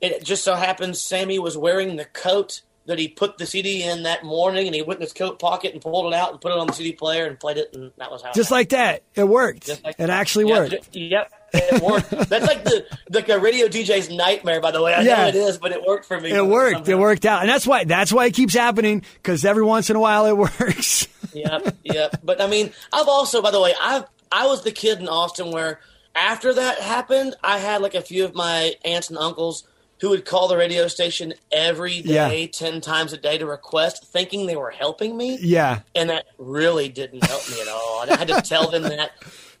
it 0.00 0.24
just 0.24 0.42
so 0.42 0.54
happens 0.54 1.02
Sammy 1.02 1.38
was 1.38 1.58
wearing 1.58 1.96
the 1.96 2.06
coat 2.06 2.62
that 2.86 2.98
he 2.98 3.08
put 3.08 3.36
the 3.36 3.44
CD 3.44 3.82
in 3.82 4.04
that 4.04 4.24
morning, 4.24 4.64
and 4.66 4.74
he 4.74 4.80
went 4.80 4.98
in 4.98 5.02
his 5.02 5.12
coat 5.12 5.38
pocket 5.38 5.74
and 5.74 5.82
pulled 5.82 6.10
it 6.10 6.16
out 6.16 6.32
and 6.32 6.40
put 6.40 6.52
it 6.52 6.58
on 6.58 6.66
the 6.66 6.72
CD 6.72 6.92
player 6.92 7.26
and 7.26 7.38
played 7.38 7.58
it, 7.58 7.76
and 7.76 7.92
that 7.98 8.10
was 8.10 8.22
how. 8.22 8.30
it 8.30 8.34
Just 8.34 8.50
like 8.50 8.70
that, 8.70 9.02
it 9.14 9.24
worked. 9.28 9.66
Just 9.66 9.84
like 9.84 9.96
it 9.98 9.98
that. 9.98 10.08
actually 10.10 10.46
worked. 10.46 10.90
ju- 10.92 11.00
Yep, 11.00 11.30
it 11.52 11.82
worked. 11.82 12.10
That's 12.10 12.46
like 12.46 12.64
the 12.64 12.86
like 13.10 13.28
a 13.28 13.38
radio 13.38 13.66
DJ's 13.68 14.10
nightmare. 14.10 14.60
By 14.60 14.70
the 14.70 14.82
way, 14.82 14.94
I 14.94 15.02
Yeah. 15.02 15.16
know 15.22 15.28
it 15.28 15.34
is, 15.34 15.58
but 15.58 15.72
it 15.72 15.82
worked 15.86 16.04
for 16.06 16.20
me. 16.20 16.30
It 16.30 16.44
worked. 16.46 16.88
It 16.88 16.94
worked 16.96 17.24
out, 17.26 17.40
and 17.42 17.48
that's 17.48 17.66
why. 17.66 17.84
That's 17.84 18.12
why 18.12 18.26
it 18.26 18.34
keeps 18.34 18.54
happening 18.54 19.02
because 19.14 19.44
every 19.44 19.64
once 19.64 19.90
in 19.90 19.96
a 19.96 20.00
while 20.00 20.26
it 20.26 20.36
works. 20.60 21.08
yep, 21.32 21.76
yep. 21.84 22.20
But 22.22 22.40
I 22.40 22.46
mean, 22.46 22.72
I've 22.92 23.08
also, 23.08 23.42
by 23.42 23.50
the 23.50 23.60
way, 23.60 23.74
I've 23.80 24.04
I 24.32 24.46
was 24.46 24.62
the 24.62 24.72
kid 24.72 25.00
in 25.00 25.08
Austin 25.08 25.50
where 25.50 25.80
after 26.14 26.54
that 26.54 26.78
happened, 26.80 27.34
I 27.42 27.58
had 27.58 27.82
like 27.82 27.94
a 27.94 28.02
few 28.02 28.24
of 28.24 28.34
my 28.34 28.74
aunts 28.84 29.08
and 29.10 29.18
uncles 29.18 29.64
who 30.00 30.08
would 30.10 30.24
call 30.24 30.48
the 30.48 30.56
radio 30.56 30.88
station 30.88 31.34
every 31.52 32.00
day, 32.00 32.40
Yeah. 32.42 32.46
ten 32.50 32.80
times 32.80 33.12
a 33.12 33.18
day 33.18 33.36
to 33.36 33.44
request, 33.44 34.06
thinking 34.06 34.46
they 34.46 34.56
were 34.56 34.70
helping 34.70 35.14
me, 35.14 35.38
yeah, 35.42 35.80
and 35.94 36.08
that 36.08 36.24
really 36.38 36.88
didn't 36.88 37.22
help 37.24 37.46
me 37.50 37.60
at 37.60 37.68
all. 37.68 38.06
I 38.10 38.16
had 38.16 38.28
to 38.28 38.40
tell 38.40 38.70
them 38.70 38.82
that. 38.84 39.10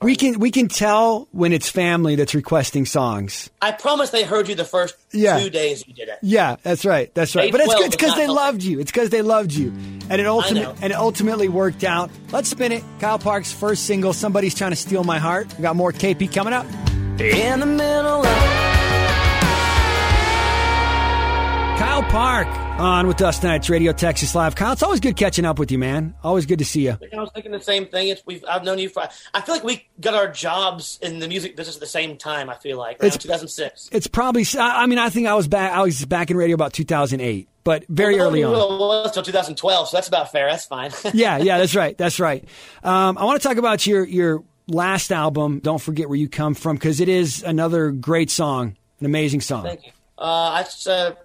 We 0.02 0.16
can 0.16 0.38
we 0.38 0.50
can 0.50 0.68
tell 0.68 1.28
when 1.32 1.52
it's 1.52 1.68
family 1.68 2.14
that's 2.16 2.34
requesting 2.34 2.86
songs. 2.86 3.50
I 3.60 3.72
promise 3.72 4.10
they 4.10 4.24
heard 4.24 4.48
you 4.48 4.54
the 4.54 4.64
first 4.64 4.94
Yeah. 5.12 5.38
two 5.38 5.50
days 5.50 5.86
you 5.86 5.92
did 5.92 6.08
it. 6.08 6.18
Yeah, 6.22 6.56
that's 6.62 6.84
right. 6.86 7.12
That's 7.14 7.36
right. 7.36 7.46
Day 7.46 7.50
But 7.50 7.60
it's 7.60 7.74
good 7.74 7.90
because 7.90 8.14
they 8.14 8.24
healthy. 8.24 8.34
loved 8.40 8.62
you. 8.62 8.80
It's 8.80 8.90
because 8.90 9.10
they 9.10 9.20
loved 9.22 9.52
you, 9.52 9.68
and 10.08 10.20
it 10.20 10.26
ultimate 10.26 10.74
and 10.80 10.92
it 10.92 10.96
ultimately 10.96 11.48
worked 11.48 11.84
out. 11.84 12.10
Let's 12.32 12.48
spin 12.48 12.72
it. 12.72 12.82
Kyle 12.98 13.18
Park's 13.18 13.52
first 13.52 13.84
single. 13.84 14.12
Somebody's 14.14 14.54
trying 14.54 14.70
to 14.70 14.76
steal 14.76 15.04
my 15.04 15.18
heart. 15.18 15.46
We 15.58 15.62
got 15.62 15.76
more 15.76 15.92
KP 15.92 16.32
coming 16.32 16.54
up. 16.54 16.66
In 17.20 17.60
the 17.60 17.66
middle 17.66 18.24
of 18.24 18.40
Kyle 21.78 22.02
Park 22.04 22.48
on 22.80 23.06
with 23.06 23.20
us 23.20 23.38
tonight. 23.38 23.56
It's 23.56 23.70
Radio 23.70 23.92
Texas 23.92 24.34
Live. 24.34 24.54
Kyle, 24.56 24.72
it's 24.72 24.82
always 24.82 25.00
good 25.00 25.14
catching 25.16 25.44
up 25.44 25.58
with 25.58 25.70
you, 25.70 25.78
man. 25.78 26.14
Always 26.24 26.46
good 26.46 26.58
to 26.60 26.64
see 26.64 26.86
you. 26.86 26.96
I 27.12 27.20
was 27.20 27.30
thinking 27.34 27.52
the 27.52 27.60
same 27.60 27.86
thing. 27.86 28.08
It's 28.08 28.22
we've 28.24 28.42
I've 28.48 28.64
known 28.64 28.78
you 28.78 28.88
for. 28.88 29.06
I 29.34 29.40
feel 29.42 29.54
like 29.54 29.64
we 29.64 29.86
got 30.00 30.14
our 30.14 30.28
jobs 30.32 30.98
in 31.02 31.18
the 31.18 31.28
music 31.28 31.56
business 31.56 31.76
at 31.76 31.80
the 31.80 31.86
same 31.86 32.16
time. 32.16 32.48
I 32.48 32.54
feel 32.54 32.78
like 32.78 32.96
It's- 32.96 33.18
2006. 33.18 33.90
It's 33.92 34.06
probably. 34.06 34.46
I 34.58 34.82
I 34.82 34.86
mean, 34.86 34.98
I 34.98 35.10
think 35.10 35.26
I 35.26 35.34
was 35.34 35.46
back. 35.46 35.72
I 35.72 35.82
was 35.82 36.04
back 36.06 36.30
in 36.30 36.36
radio 36.38 36.54
about 36.54 36.72
2008, 36.72 37.48
but 37.64 37.84
very 37.88 38.16
Well, 38.16 38.26
early 38.28 38.42
on. 38.42 38.52
Well, 38.52 38.78
was 39.04 39.12
2012, 39.12 39.88
so 39.88 39.96
that's 39.96 40.08
about 40.08 40.32
fair. 40.32 40.50
That's 40.50 40.64
fine. 40.64 40.90
yeah, 41.12 41.36
yeah, 41.36 41.58
that's 41.58 41.74
right. 41.74 41.96
That's 41.98 42.18
right. 42.18 42.44
Um, 42.82 43.18
I 43.18 43.24
want 43.24 43.40
to 43.42 43.46
talk 43.46 43.58
about 43.58 43.86
your 43.86 44.04
your 44.04 44.42
last 44.68 45.12
album. 45.12 45.58
Don't 45.60 45.80
forget 45.82 46.08
where 46.08 46.18
you 46.18 46.28
come 46.28 46.54
from 46.54 46.76
because 46.76 47.00
it 47.00 47.08
is 47.10 47.42
another 47.42 47.90
great 47.90 48.30
song, 48.30 48.76
an 49.00 49.06
amazing 49.06 49.42
song. 49.42 49.64
Thank 49.64 49.86
you. 49.86 49.92
Uh, 50.16 50.62
it's 50.64 50.86
a 50.86 51.16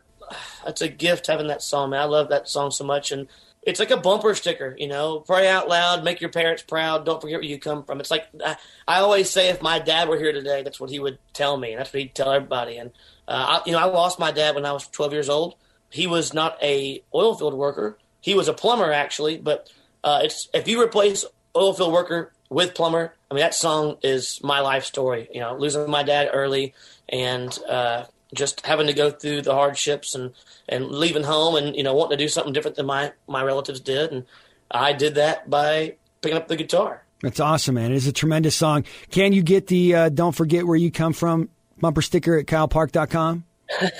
it's 0.65 0.81
a 0.81 0.87
gift 0.87 1.27
having 1.27 1.47
that 1.47 1.61
song, 1.61 1.91
man. 1.91 2.01
I 2.01 2.05
love 2.05 2.29
that 2.29 2.47
song 2.49 2.71
so 2.71 2.83
much, 2.83 3.11
and 3.11 3.27
it's 3.61 3.79
like 3.79 3.91
a 3.91 3.97
bumper 3.97 4.35
sticker, 4.35 4.75
you 4.77 4.87
know. 4.87 5.19
Pray 5.21 5.49
out 5.49 5.67
loud, 5.67 6.03
make 6.03 6.21
your 6.21 6.29
parents 6.29 6.63
proud. 6.63 7.05
Don't 7.05 7.19
forget 7.19 7.39
where 7.39 7.49
you 7.49 7.59
come 7.59 7.83
from. 7.83 7.99
It's 7.99 8.11
like 8.11 8.27
I, 8.43 8.57
I 8.87 8.99
always 8.99 9.29
say, 9.29 9.49
if 9.49 9.61
my 9.61 9.79
dad 9.79 10.07
were 10.07 10.17
here 10.17 10.31
today, 10.31 10.63
that's 10.63 10.79
what 10.79 10.89
he 10.89 10.99
would 10.99 11.17
tell 11.33 11.57
me, 11.57 11.71
and 11.71 11.79
that's 11.79 11.91
what 11.91 12.01
he'd 12.01 12.15
tell 12.15 12.31
everybody. 12.31 12.77
And 12.77 12.91
uh, 13.27 13.59
I, 13.59 13.61
you 13.65 13.71
know, 13.71 13.79
I 13.79 13.85
lost 13.85 14.19
my 14.19 14.31
dad 14.31 14.55
when 14.55 14.65
I 14.65 14.71
was 14.71 14.87
12 14.87 15.13
years 15.13 15.29
old. 15.29 15.55
He 15.89 16.07
was 16.07 16.33
not 16.33 16.61
a 16.61 17.03
oil 17.13 17.35
field 17.35 17.53
worker. 17.53 17.97
He 18.21 18.33
was 18.33 18.47
a 18.47 18.53
plumber 18.53 18.91
actually, 18.91 19.37
but 19.37 19.69
uh, 20.03 20.21
it's 20.23 20.49
if 20.53 20.67
you 20.67 20.81
replace 20.81 21.25
oil 21.55 21.73
field 21.73 21.93
worker 21.93 22.33
with 22.49 22.75
plumber, 22.75 23.13
I 23.29 23.33
mean 23.33 23.41
that 23.41 23.55
song 23.55 23.97
is 24.03 24.39
my 24.43 24.59
life 24.59 24.85
story. 24.85 25.27
You 25.33 25.39
know, 25.39 25.57
losing 25.57 25.89
my 25.89 26.03
dad 26.03 26.29
early 26.33 26.73
and 27.09 27.57
uh, 27.67 28.05
just 28.35 28.65
having 28.65 28.87
to 28.87 28.93
go 28.93 29.09
through 29.09 29.41
the 29.41 29.53
hardships 29.53 30.15
and 30.15 30.33
and 30.69 30.91
leaving 30.91 31.23
home 31.23 31.55
and 31.55 31.75
you 31.75 31.83
know 31.83 31.93
wanting 31.93 32.17
to 32.17 32.23
do 32.23 32.27
something 32.27 32.53
different 32.53 32.77
than 32.77 32.85
my 32.85 33.11
my 33.27 33.43
relatives 33.43 33.79
did, 33.79 34.11
and 34.11 34.25
I 34.69 34.93
did 34.93 35.15
that 35.15 35.49
by 35.49 35.95
picking 36.21 36.37
up 36.37 36.47
the 36.47 36.55
guitar. 36.55 37.03
That's 37.21 37.39
awesome, 37.39 37.75
man. 37.75 37.91
It 37.91 37.95
is 37.95 38.07
a 38.07 38.13
tremendous 38.13 38.55
song. 38.55 38.83
Can 39.09 39.33
you 39.33 39.41
get 39.41 39.67
the 39.67 39.95
uh, 39.95 40.09
"Don't 40.09 40.35
Forget 40.35 40.67
Where 40.67 40.75
You 40.75 40.91
Come 40.91 41.13
From" 41.13 41.49
bumper 41.79 42.01
sticker 42.01 42.37
at 42.37 42.45
kylepark.com? 42.45 43.45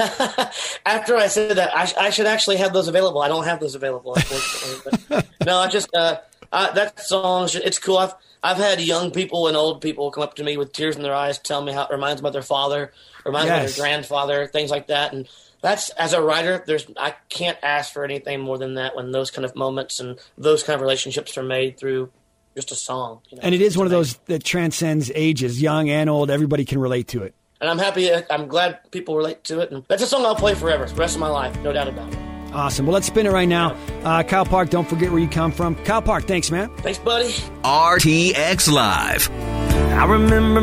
After 0.86 1.15
I 1.17 1.27
said 1.27 1.57
that, 1.57 1.75
I, 1.75 1.86
sh- 1.86 1.95
I, 1.98 2.10
should 2.12 2.27
actually 2.27 2.57
have 2.57 2.74
those 2.74 2.88
available. 2.88 3.22
I 3.22 3.27
don't 3.27 3.45
have 3.45 3.60
those 3.60 3.75
available, 3.75 4.13
unfortunately. 4.15 5.03
but, 5.10 5.27
no, 5.45 5.57
I 5.57 5.67
just 5.67 5.93
uh, 5.95 6.19
I, 6.51 6.72
that 6.72 7.00
song. 7.00 7.50
It's 7.53 7.79
cool. 7.79 7.98
I've 7.98 8.13
I've 8.43 8.57
had 8.57 8.79
young 8.79 9.10
people 9.10 9.48
and 9.48 9.57
old 9.57 9.81
people 9.81 10.12
come 10.12 10.24
up 10.24 10.36
to 10.36 10.43
me 10.43 10.55
with 10.55 10.72
tears 10.72 10.95
in 10.95 11.01
their 11.01 11.15
eyes, 11.15 11.39
tell 11.39 11.63
me 11.63 11.74
how 11.74 11.86
it 11.86 11.91
reminds 11.91 12.22
them 12.22 12.27
of 12.27 12.34
their 12.34 12.43
father, 12.43 12.91
reminds 13.25 13.48
yes. 13.48 13.57
them 13.57 13.65
of 13.65 13.75
their 13.75 13.84
grandfather, 13.84 14.48
things 14.48 14.69
like 14.69 14.88
that. 14.88 15.13
And 15.13 15.27
that's 15.62 15.89
as 15.91 16.13
a 16.13 16.22
writer, 16.22 16.63
there's 16.67 16.86
I 16.95 17.15
can't 17.29 17.57
ask 17.63 17.91
for 17.91 18.03
anything 18.03 18.41
more 18.41 18.60
than 18.60 18.75
that 18.75 18.95
when 18.95 19.12
those 19.12 19.31
kind 19.31 19.45
of 19.45 19.55
moments 19.55 20.00
and 20.00 20.19
those 20.38 20.62
kind 20.62 20.75
of 20.75 20.81
relationships 20.81 21.39
are 21.39 21.43
made 21.43 21.79
through 21.79 22.12
just 22.55 22.72
a 22.72 22.75
song. 22.75 23.22
You 23.29 23.38
know, 23.38 23.41
and 23.43 23.55
it 23.55 23.62
is 23.62 23.75
one 23.75 23.88
of 23.88 23.91
those 23.91 24.17
that 24.27 24.43
transcends 24.43 25.12
ages, 25.15 25.60
young 25.60 25.89
and 25.89 26.07
old. 26.07 26.29
Everybody 26.29 26.65
can 26.65 26.77
relate 26.77 27.07
to 27.10 27.24
it 27.24 27.34
and 27.62 27.69
I'm 27.69 27.77
happy. 27.77 28.09
I'm 28.29 28.47
glad 28.47 28.91
people 28.91 29.15
relate 29.15 29.43
to 29.45 29.59
it, 29.62 29.71
and 29.71 29.83
that's 29.88 30.03
a 30.03 30.07
song 30.07 30.25
I'll 30.25 30.35
play 30.35 30.55
forever, 30.55 30.85
the 30.85 30.95
rest 30.95 31.15
of 31.15 31.19
my 31.19 31.29
life, 31.29 31.57
no 31.62 31.74
doubt 31.74 31.88
about 31.88 32.12
it. 32.13 32.19
Awesome. 32.53 32.85
Well, 32.85 32.93
let's 32.93 33.07
spin 33.07 33.25
it 33.25 33.31
right 33.31 33.50
now. 33.50 33.75
Uh, 34.03 34.24
Kyle 34.24 34.45
Park, 34.45 34.69
don't 34.69 34.88
forget 34.88 35.12
where 35.12 35.19
you 35.19 35.27
come 35.27 35.51
from. 35.51 35.75
Kyle 35.83 36.01
Park, 36.01 36.24
thanks, 36.25 36.50
man. 36.50 36.74
Thanks, 36.77 37.00
buddy. 37.00 37.31
RTX 37.63 38.71
Live. 38.71 39.29
I 39.29 40.05
remember. 40.05 40.62